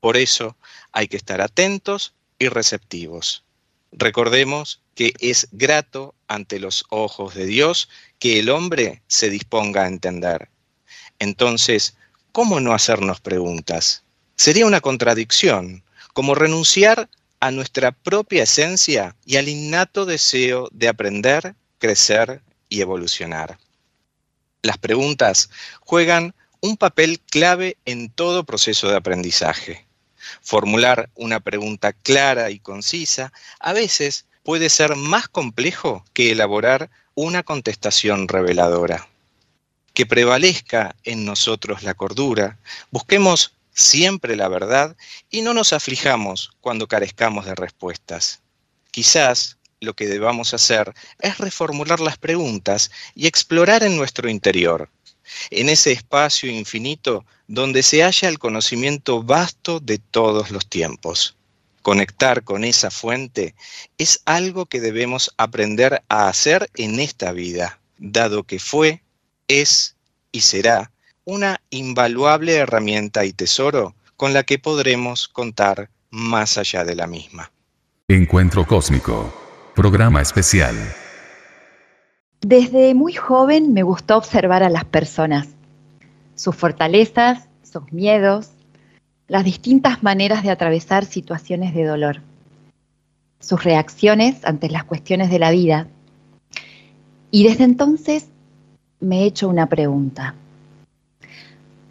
[0.00, 0.56] Por eso
[0.92, 3.44] hay que estar atentos y receptivos.
[3.92, 7.88] Recordemos que es grato ante los ojos de Dios
[8.18, 10.50] que el hombre se disponga a entender.
[11.18, 11.96] Entonces,
[12.32, 14.02] ¿cómo no hacernos preguntas?
[14.36, 15.82] Sería una contradicción,
[16.12, 17.08] como renunciar
[17.40, 23.58] a nuestra propia esencia y al innato deseo de aprender, crecer y evolucionar.
[24.60, 25.48] Las preguntas
[25.80, 29.86] juegan un papel clave en todo proceso de aprendizaje.
[30.42, 37.44] Formular una pregunta clara y concisa a veces puede ser más complejo que elaborar una
[37.44, 39.08] contestación reveladora.
[39.94, 42.58] Que prevalezca en nosotros la cordura,
[42.90, 44.96] busquemos siempre la verdad
[45.30, 48.40] y no nos aflijamos cuando carezcamos de respuestas.
[48.90, 54.90] Quizás lo que debamos hacer es reformular las preguntas y explorar en nuestro interior,
[55.50, 61.36] en ese espacio infinito donde se halla el conocimiento vasto de todos los tiempos.
[61.90, 63.56] Conectar con esa fuente
[63.98, 69.02] es algo que debemos aprender a hacer en esta vida, dado que fue,
[69.48, 69.96] es
[70.30, 70.92] y será
[71.24, 77.50] una invaluable herramienta y tesoro con la que podremos contar más allá de la misma.
[78.06, 79.34] Encuentro Cósmico.
[79.74, 80.76] Programa especial.
[82.40, 85.48] Desde muy joven me gustó observar a las personas,
[86.36, 88.50] sus fortalezas, sus miedos,
[89.30, 92.20] las distintas maneras de atravesar situaciones de dolor,
[93.38, 95.86] sus reacciones ante las cuestiones de la vida.
[97.30, 98.28] Y desde entonces
[99.00, 100.34] me he hecho una pregunta.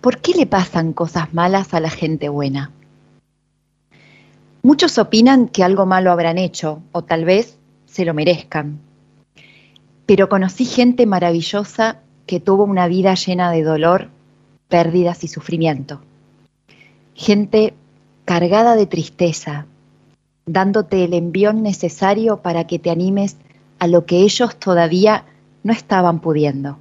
[0.01, 2.69] ¿Por qué le pasan cosas malas a la gente buena?
[4.61, 8.79] Muchos opinan que algo malo habrán hecho o tal vez se lo merezcan
[10.09, 14.09] pero conocí gente maravillosa que tuvo una vida llena de dolor,
[14.67, 16.01] pérdidas y sufrimiento.
[17.19, 17.73] Gente
[18.23, 19.65] cargada de tristeza,
[20.45, 23.35] dándote el envión necesario para que te animes
[23.77, 25.25] a lo que ellos todavía
[25.61, 26.77] no estaban pudiendo.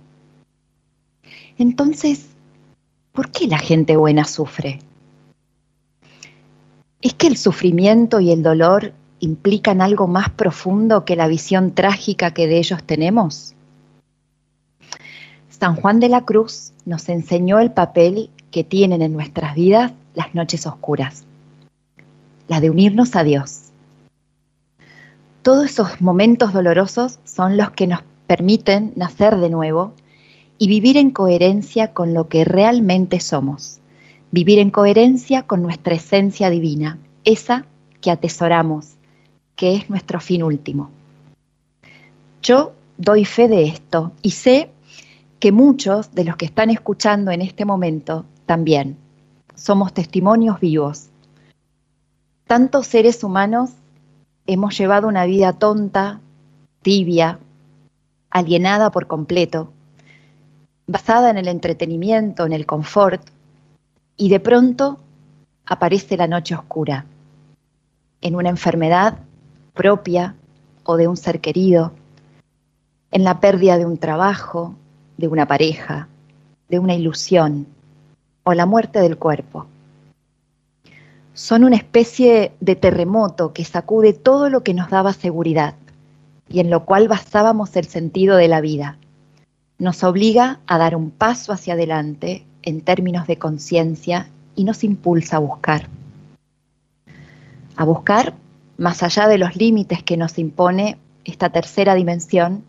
[1.58, 2.28] Entonces,
[3.10, 4.78] ¿por qué la gente buena sufre?
[7.02, 12.30] ¿Es que el sufrimiento y el dolor implican algo más profundo que la visión trágica
[12.32, 13.56] que de ellos tenemos?
[15.48, 20.34] San Juan de la Cruz nos enseñó el papel que tienen en nuestras vidas las
[20.34, 21.24] noches oscuras,
[22.48, 23.70] la de unirnos a Dios.
[25.42, 29.94] Todos esos momentos dolorosos son los que nos permiten nacer de nuevo
[30.58, 33.78] y vivir en coherencia con lo que realmente somos,
[34.32, 37.64] vivir en coherencia con nuestra esencia divina, esa
[38.00, 38.96] que atesoramos
[39.54, 40.90] que es nuestro fin último.
[42.42, 44.70] Yo doy fe de esto y sé
[45.38, 48.96] que muchos de los que están escuchando en este momento también
[49.58, 51.08] somos testimonios vivos.
[52.46, 53.70] Tantos seres humanos
[54.46, 56.20] hemos llevado una vida tonta,
[56.80, 57.38] tibia,
[58.30, 59.72] alienada por completo,
[60.86, 63.20] basada en el entretenimiento, en el confort,
[64.16, 64.98] y de pronto
[65.66, 67.04] aparece la noche oscura,
[68.20, 69.18] en una enfermedad
[69.74, 70.34] propia
[70.84, 71.92] o de un ser querido,
[73.10, 74.74] en la pérdida de un trabajo,
[75.16, 76.08] de una pareja,
[76.68, 77.66] de una ilusión
[78.48, 79.66] o la muerte del cuerpo.
[81.34, 85.74] Son una especie de terremoto que sacude todo lo que nos daba seguridad
[86.48, 88.96] y en lo cual basábamos el sentido de la vida.
[89.78, 95.36] Nos obliga a dar un paso hacia adelante en términos de conciencia y nos impulsa
[95.36, 95.86] a buscar.
[97.76, 98.32] A buscar
[98.78, 100.96] más allá de los límites que nos impone
[101.26, 102.64] esta tercera dimensión,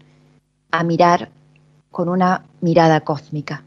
[0.71, 1.29] a mirar
[1.89, 3.63] con una mirada cósmica.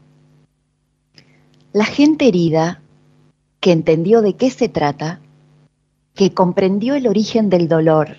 [1.73, 2.83] La gente herida,
[3.59, 5.19] que entendió de qué se trata,
[6.13, 8.17] que comprendió el origen del dolor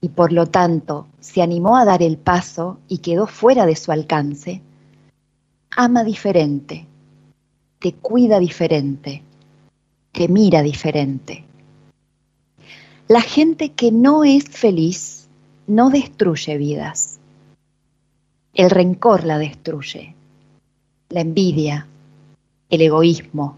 [0.00, 3.92] y por lo tanto se animó a dar el paso y quedó fuera de su
[3.92, 4.60] alcance,
[5.70, 6.88] ama diferente,
[7.78, 9.22] te cuida diferente,
[10.10, 11.44] te mira diferente.
[13.06, 15.28] La gente que no es feliz
[15.68, 17.20] no destruye vidas.
[18.52, 20.16] El rencor la destruye,
[21.10, 21.86] la envidia,
[22.70, 23.56] el egoísmo,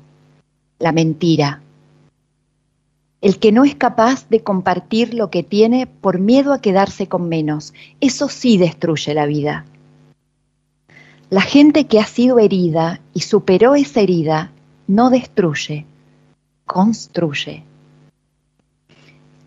[0.79, 1.63] la mentira.
[3.21, 7.29] El que no es capaz de compartir lo que tiene por miedo a quedarse con
[7.29, 9.65] menos, eso sí destruye la vida.
[11.31, 14.53] La gente que ha sido herida y superó esa herida
[14.87, 15.85] no destruye,
[16.65, 17.65] construye.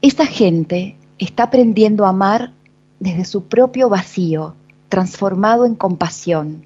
[0.02, 2.52] Esa gente está aprendiendo a amar
[3.00, 4.56] desde su propio vacío,
[4.90, 6.66] transformado en compasión,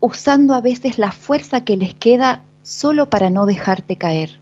[0.00, 4.40] usando a veces la fuerza que les queda solo para no dejarte caer.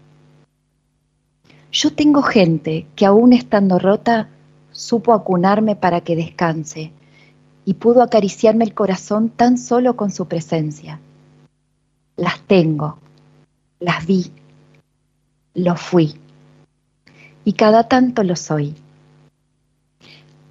[1.73, 4.29] Yo tengo gente que aún estando rota,
[4.71, 6.93] supo acunarme para que descanse
[7.65, 11.01] y pudo acariciarme el corazón tan solo con su presencia.
[12.17, 12.99] Las tengo,
[13.81, 14.33] las vi,
[15.55, 16.15] lo fui
[17.45, 18.75] y cada tanto lo soy.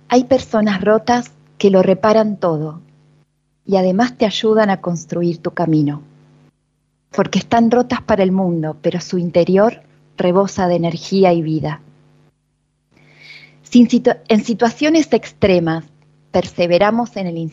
[0.10, 2.82] Hay personas rotas que lo reparan todo
[3.68, 6.02] y además te ayudan a construir tu camino,
[7.12, 9.84] porque están rotas para el mundo, pero su interior
[10.16, 11.82] rebosa de energía y vida.
[13.74, 15.84] en situaciones extremas
[16.32, 17.52] perseveramos en el,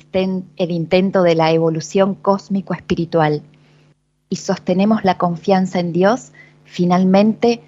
[0.56, 3.42] el intento de la evolución cósmico-espiritual
[4.28, 6.32] y sostenemos la confianza en Dios,
[6.64, 7.60] finalmente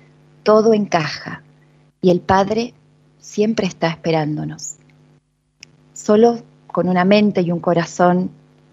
[0.45, 1.43] todo encaja
[2.01, 2.75] y el Padre
[3.19, 4.77] siempre está esperándonos.
[5.93, 6.43] Solo
[6.77, 8.29] con una mente y un corazón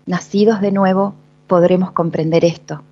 [0.05, 1.15] nacidos de nuevo
[1.47, 2.83] podremos comprender esto.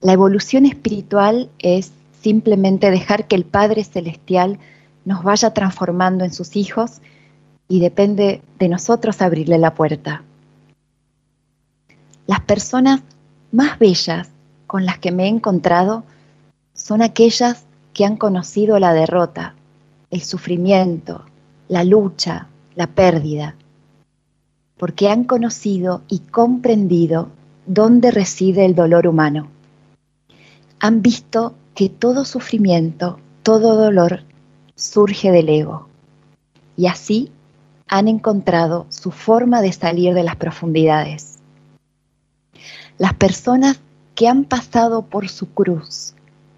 [0.00, 4.58] La evolución espiritual es simplemente dejar que el Padre Celestial
[5.04, 7.00] nos vaya transformando en sus hijos
[7.68, 10.24] y depende de nosotros abrirle la puerta.
[12.26, 13.02] Las personas
[13.52, 14.30] más bellas
[14.66, 16.02] con las que me he encontrado
[16.74, 19.54] son aquellas que han conocido la derrota,
[20.10, 21.24] el sufrimiento,
[21.68, 23.56] la lucha, la pérdida,
[24.76, 27.28] porque han conocido y comprendido
[27.66, 29.48] dónde reside el dolor humano.
[30.80, 34.24] Han visto que todo sufrimiento, todo dolor
[34.74, 35.88] surge del ego.
[36.76, 37.30] Y así
[37.88, 41.38] han encontrado su forma de salir de las profundidades.
[42.98, 43.80] Las personas
[44.14, 46.14] que han pasado por su cruz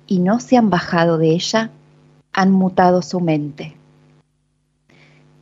[0.07, 1.71] y no se han bajado de ella,
[2.33, 3.77] han mutado su mente.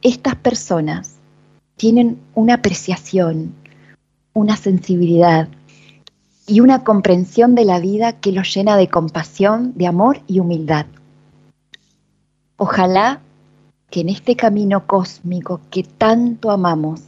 [0.02, 1.16] Estas personas
[1.76, 3.54] tienen una apreciación,
[4.32, 5.48] una sensibilidad
[6.48, 10.86] y una comprensión de la vida que los llena de compasión, de amor y humildad.
[12.56, 13.20] Ojalá
[13.90, 17.02] que en este camino cósmico que tanto amamos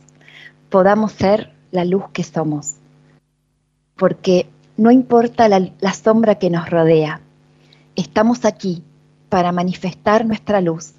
[0.68, 2.76] podamos ser la luz que somos.
[3.96, 7.20] Porque no importa la, sombra que nos rodea,
[7.96, 8.84] estamos aquí
[9.28, 10.94] para manifestar nuestra luz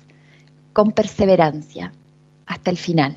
[0.75, 1.93] con perseverancia
[2.45, 3.15] hasta el final.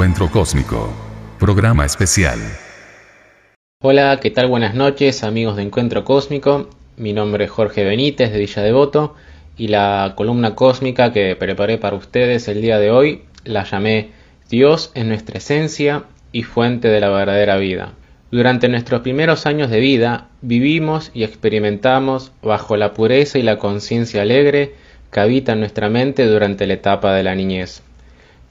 [0.00, 0.90] Encuentro Cósmico.
[1.38, 2.38] Programa especial.
[3.82, 4.46] Hola, ¿qué tal?
[4.46, 6.70] Buenas noches, amigos de Encuentro Cósmico.
[6.96, 9.14] Mi nombre es Jorge Benítez de Villa Devoto
[9.58, 14.12] y la columna cósmica que preparé para ustedes el día de hoy la llamé
[14.48, 17.92] Dios es nuestra esencia y fuente de la verdadera vida.
[18.30, 24.22] Durante nuestros primeros años de vida vivimos y experimentamos bajo la pureza y la conciencia
[24.22, 24.72] alegre
[25.12, 27.82] que habita en nuestra mente durante la etapa de la niñez.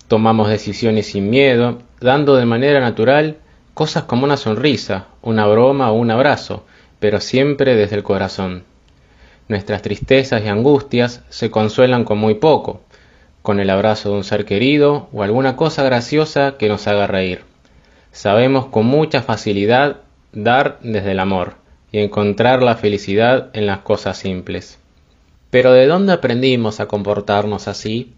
[0.09, 3.37] Tomamos decisiones sin miedo, dando de manera natural
[3.75, 6.65] cosas como una sonrisa, una broma o un abrazo,
[6.99, 8.63] pero siempre desde el corazón.
[9.47, 12.81] Nuestras tristezas y angustias se consuelan con muy poco,
[13.43, 17.43] con el abrazo de un ser querido o alguna cosa graciosa que nos haga reír.
[18.11, 19.97] Sabemos con mucha facilidad
[20.33, 21.53] dar desde el amor
[21.91, 24.79] y encontrar la felicidad en las cosas simples.
[25.51, 28.15] Pero ¿de dónde aprendimos a comportarnos así?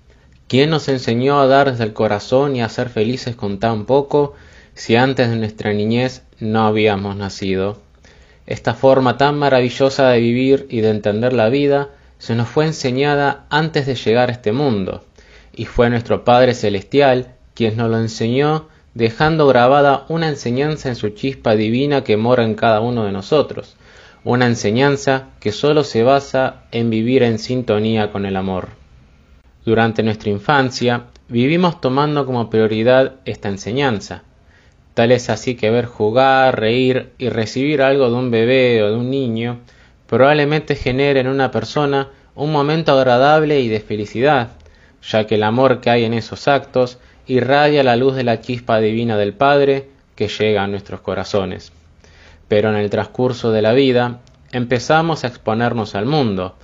[0.52, 4.34] ¿Quién nos enseñó a dar desde el corazón y a ser felices con tan poco
[4.73, 7.78] si antes de nuestra niñez no habíamos nacido.
[8.45, 13.45] Esta forma tan maravillosa de vivir y de entender la vida se nos fue enseñada
[13.49, 15.06] antes de llegar a este mundo,
[15.56, 21.11] y fue nuestro Padre Celestial quien nos lo enseñó dejando grabada una enseñanza en su
[21.11, 23.78] chispa divina que mora en cada uno de nosotros,
[24.26, 28.81] una enseñanza que sólo se basa en vivir en sintonía con el amor.
[29.65, 34.23] Durante nuestra infancia vivimos tomando como prioridad esta enseñanza,
[34.93, 38.97] Tal es así que ver jugar, reír y recibir algo de un bebé o de
[38.97, 39.59] un niño
[40.05, 44.49] probablemente genere en una persona un momento agradable y de felicidad,
[45.01, 46.97] ya que el amor que hay en esos actos
[47.27, 51.71] irradia la luz de la chispa divina del Padre que llega a nuestros corazones.
[52.49, 54.19] Pero en el transcurso de la vida
[54.51, 56.57] empezamos a exponernos al mundo,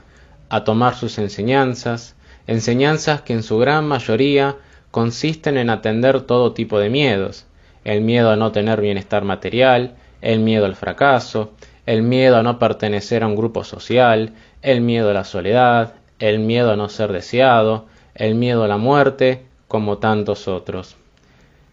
[0.49, 2.16] a tomar sus enseñanzas,
[2.47, 4.55] enseñanzas que en su gran mayoría
[4.91, 7.45] consisten en atender todo tipo de miedos,
[7.83, 11.51] el miedo a no tener bienestar material, el miedo al fracaso,
[11.85, 16.39] el miedo a no pertenecer a un grupo social, el miedo a la soledad, el
[16.39, 20.95] miedo a no ser deseado, el miedo a la muerte, como tantos otros.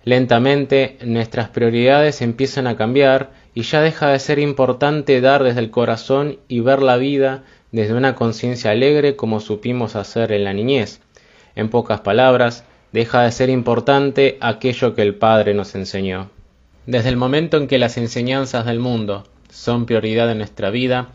[0.05, 5.70] Lentamente nuestras prioridades empiezan a cambiar y ya deja de ser importante dar desde el
[5.70, 7.44] corazón y ver la vida
[7.74, 11.01] desde una conciencia alegre como supimos hacer en la niñez.
[11.56, 16.30] En pocas palabras, deja de ser importante aquello que el Padre nos enseñó.
[16.86, 21.09] Desde el momento en que las enseñanzas del mundo son prioridad en nuestra vida,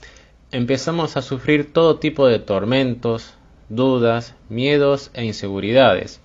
[0.52, 3.36] empezamos a sufrir todo tipo de tormentos,
[3.70, 6.20] dudas, miedos e inseguridades.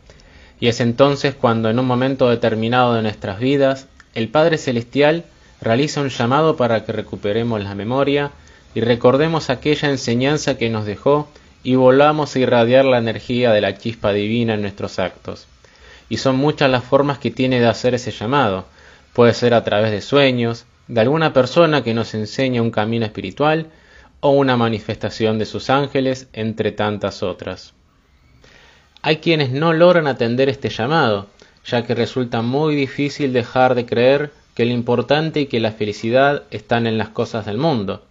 [0.59, 5.27] Y es entonces cuando en un momento determinado de nuestras vidas, el Padre Celestial
[5.61, 8.32] realiza un llamado para que recuperemos la memoria
[8.75, 11.29] y recordemos aquella enseñanza que nos dejó
[11.63, 15.47] y volvamos a irradiar la energía de la chispa divina en nuestros actos.
[16.09, 18.67] Y son muchas las formas que tiene de hacer ese llamado.
[19.15, 23.69] Puede ser a través de sueños, de alguna persona que nos enseña un camino espiritual
[24.21, 27.73] o una manifestación de sus ángeles, entre tantas otras.
[29.03, 31.29] Hay quienes no logran atender este llamado,
[31.65, 36.45] ya que resulta muy difícil dejar de creer que lo importante y que la felicidad
[36.51, 38.03] están en las cosas del mundo.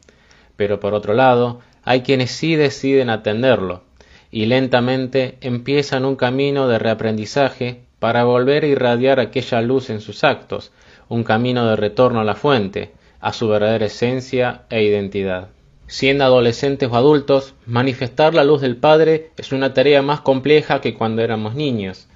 [0.56, 3.84] Pero por otro lado, hay quienes sí deciden atenderlo
[4.32, 10.24] y lentamente empiezan un camino de reaprendizaje para volver a irradiar aquella luz en sus
[10.24, 10.72] actos,
[11.08, 15.50] un camino de retorno a la fuente, a su verdadera esencia e identidad.
[15.86, 20.96] Siendo adolescentes o adultos, manifestar la luz del Padre es una tarea más compleja que
[20.96, 22.08] cuando éramos niños.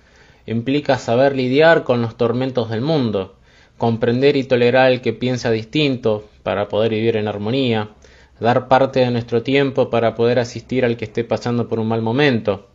[0.47, 3.35] Implica saber lidiar con los tormentos del mundo,
[3.77, 7.89] comprender y tolerar el que piensa distinto para poder vivir en armonía,
[8.39, 12.01] dar parte de nuestro tiempo para poder asistir al que esté pasando por un mal
[12.01, 12.67] momento,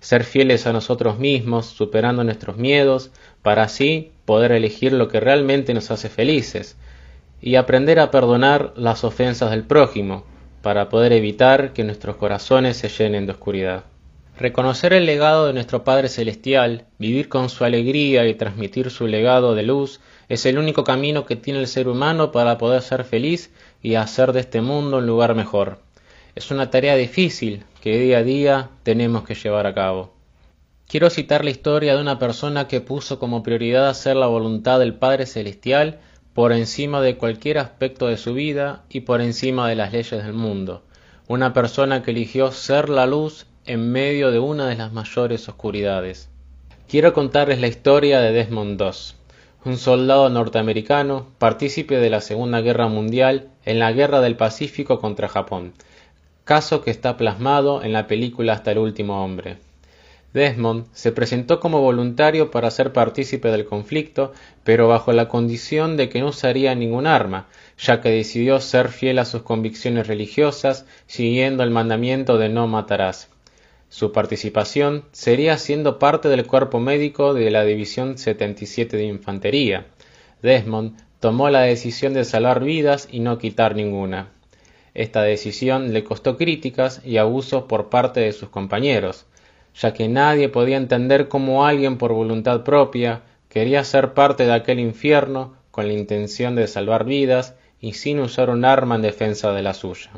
[0.00, 3.10] ser fieles a nosotros mismos, superando nuestros miedos,
[3.42, 6.76] para así poder elegir lo que realmente nos hace felices,
[7.40, 10.24] y aprender a perdonar las ofensas del prójimo,
[10.62, 13.84] para poder evitar que nuestros corazones se llenen de oscuridad.
[14.38, 19.54] Reconocer el legado de nuestro Padre Celestial, vivir con su alegría y transmitir su legado
[19.54, 23.50] de luz es el único camino que tiene el ser humano para poder ser feliz
[23.86, 25.78] y hacer de este mundo un lugar mejor.
[26.34, 30.12] Es una tarea difícil que día a día tenemos que llevar a cabo.
[30.88, 34.94] Quiero citar la historia de una persona que puso como prioridad hacer la voluntad del
[34.94, 36.00] Padre Celestial
[36.34, 40.32] por encima de cualquier aspecto de su vida y por encima de las leyes del
[40.32, 40.82] mundo.
[41.28, 46.28] Una persona que eligió ser la luz en medio de una de las mayores oscuridades.
[46.88, 48.82] Quiero contarles la historia de Desmond
[49.66, 55.26] un soldado norteamericano, partícipe de la Segunda Guerra Mundial en la Guerra del Pacífico contra
[55.26, 55.72] Japón,
[56.44, 59.58] caso que está plasmado en la película Hasta el último hombre.
[60.32, 64.32] Desmond se presentó como voluntario para ser partícipe del conflicto,
[64.62, 69.18] pero bajo la condición de que no usaría ningún arma, ya que decidió ser fiel
[69.18, 73.30] a sus convicciones religiosas, siguiendo el mandamiento de no matarás.
[73.88, 79.86] Su participación sería siendo parte del cuerpo médico de la División 77 de Infantería.
[80.42, 84.30] Desmond tomó la decisión de salvar vidas y no quitar ninguna.
[84.92, 89.26] Esta decisión le costó críticas y abusos por parte de sus compañeros,
[89.74, 94.80] ya que nadie podía entender cómo alguien por voluntad propia quería ser parte de aquel
[94.80, 99.62] infierno con la intención de salvar vidas y sin usar un arma en defensa de
[99.62, 100.10] la suya.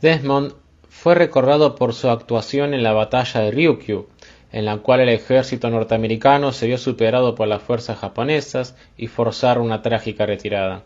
[0.00, 0.54] Desmond
[0.94, 4.06] fue recordado por su actuación en la batalla de Ryukyu,
[4.52, 9.66] en la cual el ejército norteamericano se vio superado por las fuerzas japonesas y forzaron
[9.66, 10.84] una trágica retirada.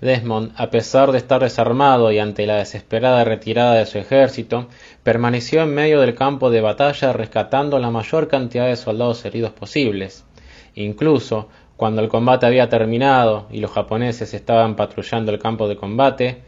[0.00, 4.66] Desmond, a pesar de estar desarmado y ante la desesperada retirada de su ejército,
[5.04, 10.26] permaneció en medio del campo de batalla rescatando la mayor cantidad de soldados heridos posibles.
[10.74, 16.42] Incluso, cuando el combate había terminado y los japoneses estaban patrullando el campo de combate,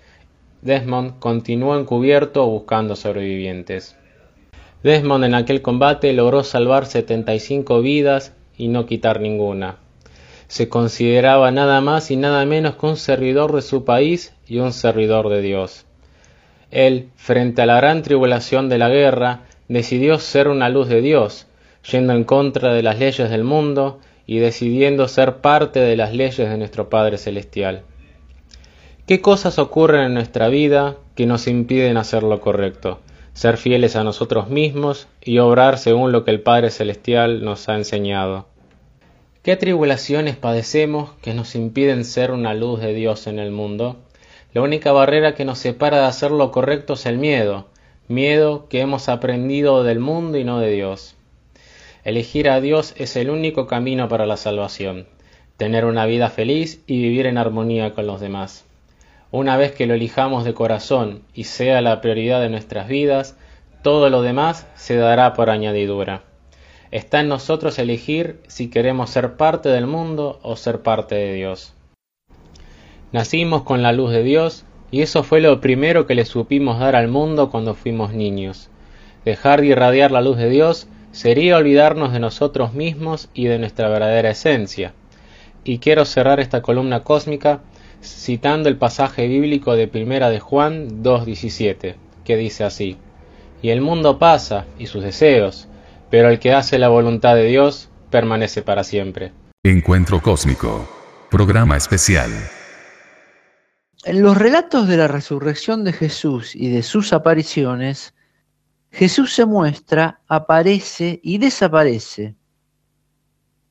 [0.63, 3.97] Desmond continuó encubierto buscando sobrevivientes.
[4.83, 9.79] Desmond en aquel combate logró salvar 75 vidas y no quitar ninguna
[10.49, 14.73] se consideraba nada más y nada menos que un servidor de su país y un
[14.73, 15.85] servidor de Dios.
[16.71, 21.47] Él, frente a la gran tribulación de la guerra, decidió ser una luz de Dios,
[21.91, 26.37] yendo en contra de las leyes del mundo y decidiendo ser parte de las leyes
[26.39, 27.83] de nuestro Padre Celestial.
[29.09, 33.01] ¿Qué cosas ocurren en nuestra vida que nos impiden hacer lo correcto?
[33.33, 37.77] Ser fieles a nosotros mismos y obrar según lo que el Padre Celestial nos ha
[37.77, 38.49] enseñado.
[39.43, 43.97] ¿Qué tribulaciones padecemos que nos impiden ser una luz de Dios en el mundo?
[44.53, 47.69] La única barrera que nos separa de hacer lo correcto es el miedo,
[48.09, 51.17] miedo que hemos aprendido del mundo y no de Dios.
[52.05, 55.07] Elegir a Dios es el único camino para la salvación,
[55.57, 58.68] tener una vida feliz y vivir en armonía con los demás.
[59.31, 63.37] Una vez que lo elijamos de corazón y sea la prioridad de nuestras vidas,
[63.83, 66.23] todo lo demás se dará por añadidura.
[66.91, 71.75] Está en nosotros elegir si queremos ser parte del mundo o ser parte de Dios.
[73.13, 76.97] Nacimos con la luz de Dios y eso fue lo primero que le supimos dar
[76.97, 78.71] al mundo cuando fuimos niños.
[79.27, 83.89] Dejar de irradiar la luz de Dios sería olvidarnos de nosotros mismos y de nuestra
[83.89, 84.95] verdadera esencia.
[85.65, 87.61] Y quiero cerrar esta columna cósmica
[88.03, 91.95] citando el pasaje bíblico de Primera de Juan 2.17,
[92.25, 92.97] que dice así,
[93.63, 95.69] Y el mundo pasa, y sus deseos,
[96.11, 99.33] pero el que hace la voluntad de Dios permanece para siempre.
[99.65, 100.89] Encuentro Cósmico.
[101.31, 102.31] Programa especial.
[104.05, 108.15] En los relatos de la resurrección de Jesús y de sus apariciones,
[108.91, 112.37] Jesús se muestra, aparece y desaparece.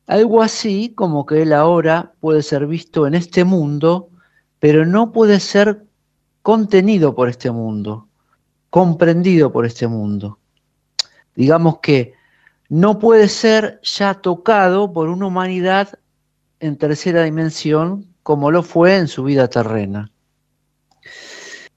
[0.05, 4.09] Algo así como que Él ahora puede ser visto en este mundo,
[4.59, 5.85] pero no puede ser
[6.41, 8.07] contenido por este mundo,
[8.69, 10.39] comprendido por este mundo.
[11.35, 12.13] Digamos que
[12.69, 15.99] no puede ser ya tocado por una humanidad
[16.59, 20.11] en tercera dimensión como lo fue en su vida terrena.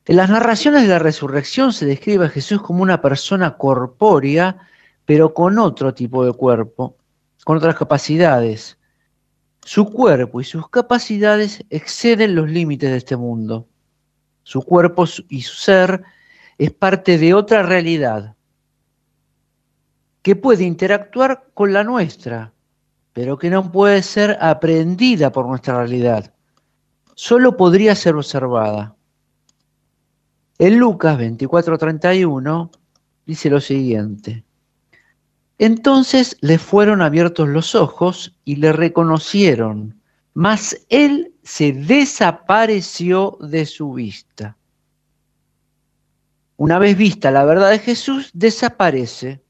[0.06, 4.56] En las narraciones de la resurrección se describe a Jesús como una persona corpórea,
[5.04, 6.96] pero con otro tipo de cuerpo,
[7.44, 8.79] con otras capacidades.
[9.62, 13.68] Su cuerpo y sus capacidades exceden los límites de este mundo.
[14.42, 16.02] Su cuerpo y su ser
[16.58, 18.34] es parte de otra realidad,
[20.22, 22.52] que puede interactuar con la nuestra,
[23.12, 26.34] pero que no puede ser aprendida por nuestra realidad.
[27.14, 28.96] Solo podría ser observada.
[30.58, 32.70] En Lucas 24:31
[33.26, 34.44] dice lo siguiente.
[35.60, 40.00] Entonces le fueron abiertos los ojos y le reconocieron,
[40.32, 44.56] mas él se desapareció de su vista.
[46.56, 49.42] Una vez vista la verdad de Jesús, desaparece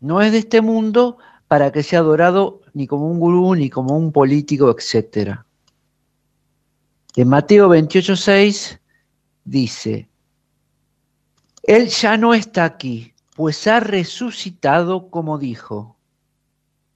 [0.00, 3.96] no es de este mundo para que sea adorado ni como un gurú, ni como
[3.96, 5.38] un político, etc.
[7.14, 8.80] En Mateo 28:6
[9.44, 10.08] dice,
[11.62, 15.98] Él ya no está aquí, pues ha resucitado como dijo.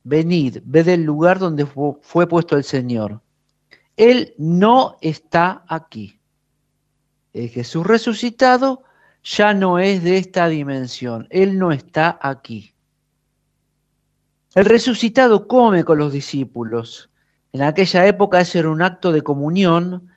[0.05, 3.20] Venid, ved el lugar donde fue puesto el Señor.
[3.97, 6.20] Él no está aquí.
[7.32, 8.85] El Jesús resucitado
[9.23, 11.27] ya no es de esta dimensión.
[11.31, 12.73] Él no está aquí.
[14.55, 17.10] El resucitado come con los discípulos.
[17.52, 20.09] En aquella época ese era un acto de comunión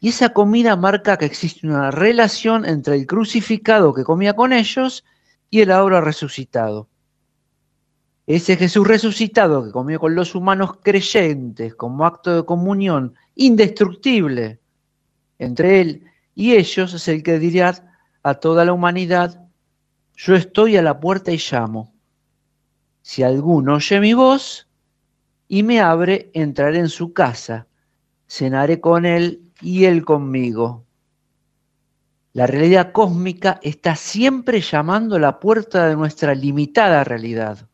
[0.00, 5.04] y esa comida marca que existe una relación entre el crucificado que comía con ellos
[5.50, 6.88] y el ahora resucitado.
[8.26, 14.60] Ese Jesús resucitado que comió con los humanos creyentes como acto de comunión indestructible,
[15.38, 16.04] entre él
[16.34, 19.48] y ellos es el que dirá a toda la humanidad,
[20.14, 21.94] yo estoy a la puerta y llamo.
[23.00, 24.68] Si alguno oye mi voz
[25.48, 27.66] y me abre, entraré en su casa,
[28.28, 30.84] cenaré con él y él conmigo.
[32.38, 37.68] La realidad cósmica está siempre llamando a la puerta de nuestra limitada realidad.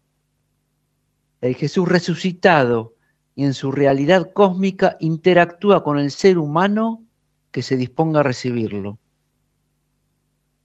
[1.43, 2.95] El Jesús resucitado
[3.35, 7.05] y en su realidad cósmica interactúa con el ser humano
[7.51, 8.99] que se disponga a recibirlo.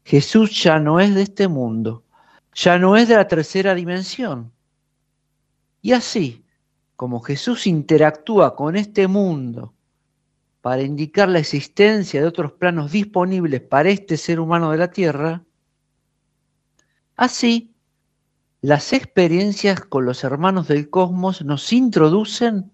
[0.06, 2.06] Jesús ya no es de este mundo,
[2.54, 4.54] ya no es de la tercera dimensión.
[5.82, 6.46] Y así,
[6.96, 9.74] como Jesús interactúa con este mundo
[10.62, 15.44] para indicar la existencia de otros planos disponibles para este ser humano de la Tierra,
[17.16, 17.74] así
[18.62, 22.72] las experiencias con los hermanos del cosmos nos introducen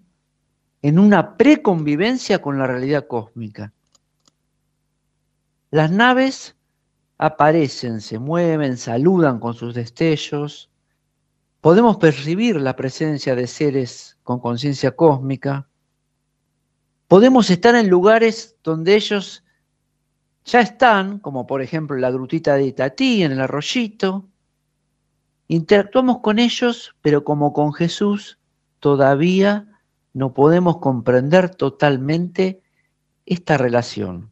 [0.81, 3.71] en una preconvivencia con la realidad cósmica.
[5.69, 6.55] Las naves
[7.17, 10.71] aparecen, se mueven, saludan con sus destellos.
[11.61, 15.67] Podemos percibir la presencia de seres con conciencia cósmica.
[17.07, 19.43] Podemos estar en lugares donde ellos
[20.43, 24.27] ya están, como por ejemplo la grutita de Itatí, en el arroyito.
[25.47, 28.39] Interactuamos con ellos, pero como con Jesús,
[28.79, 29.67] todavía
[30.13, 32.63] no podemos comprender totalmente
[33.25, 34.31] esta relación.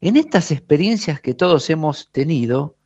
[0.00, 2.76] En estas experiencias que todos hemos tenido,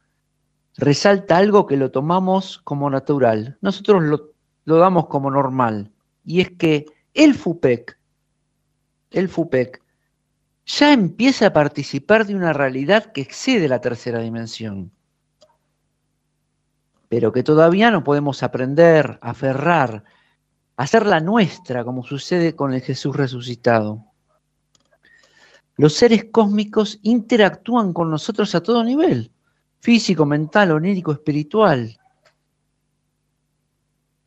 [0.76, 3.58] resalta algo que lo tomamos como natural.
[3.62, 4.32] Nosotros lo,
[4.64, 5.92] lo damos como normal.
[6.24, 7.98] Y es que el FUPEC,
[9.10, 9.82] el FUPEC,
[10.66, 14.92] ya empieza a participar de una realidad que excede la tercera dimensión,
[17.08, 20.04] pero que todavía no podemos aprender, aferrar,
[20.76, 24.04] hacerla nuestra, como sucede con el Jesús resucitado.
[25.76, 29.32] Los seres cósmicos interactúan con nosotros a todo nivel,
[29.80, 31.99] físico, mental, onírico, espiritual.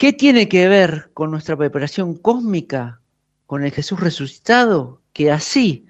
[0.04, 3.00] ¿Qué tiene que ver con nuestra preparación cósmica,
[3.46, 5.02] con el Jesús resucitado?
[5.14, 5.86] Que así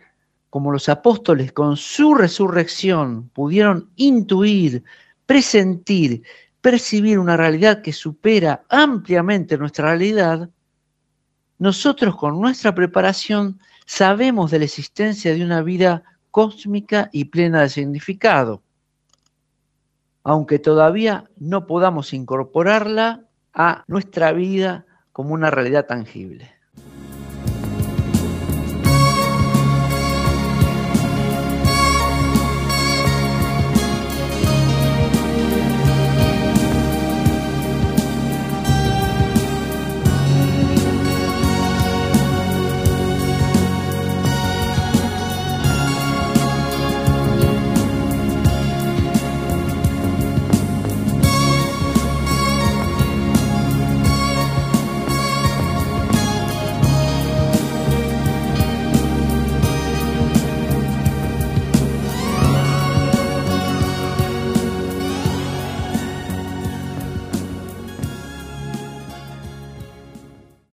[0.52, 4.84] como los apóstoles con su resurrección pudieron intuir,
[5.26, 6.22] presentir,
[6.62, 10.48] percibir una realidad que supera ampliamente nuestra realidad,
[11.58, 17.70] nosotros con nuestra preparación sabemos de la existencia de una vida cósmica y plena de
[17.70, 18.62] significado,
[20.24, 26.52] aunque todavía no podamos incorporarla a nuestra vida como una realidad tangible.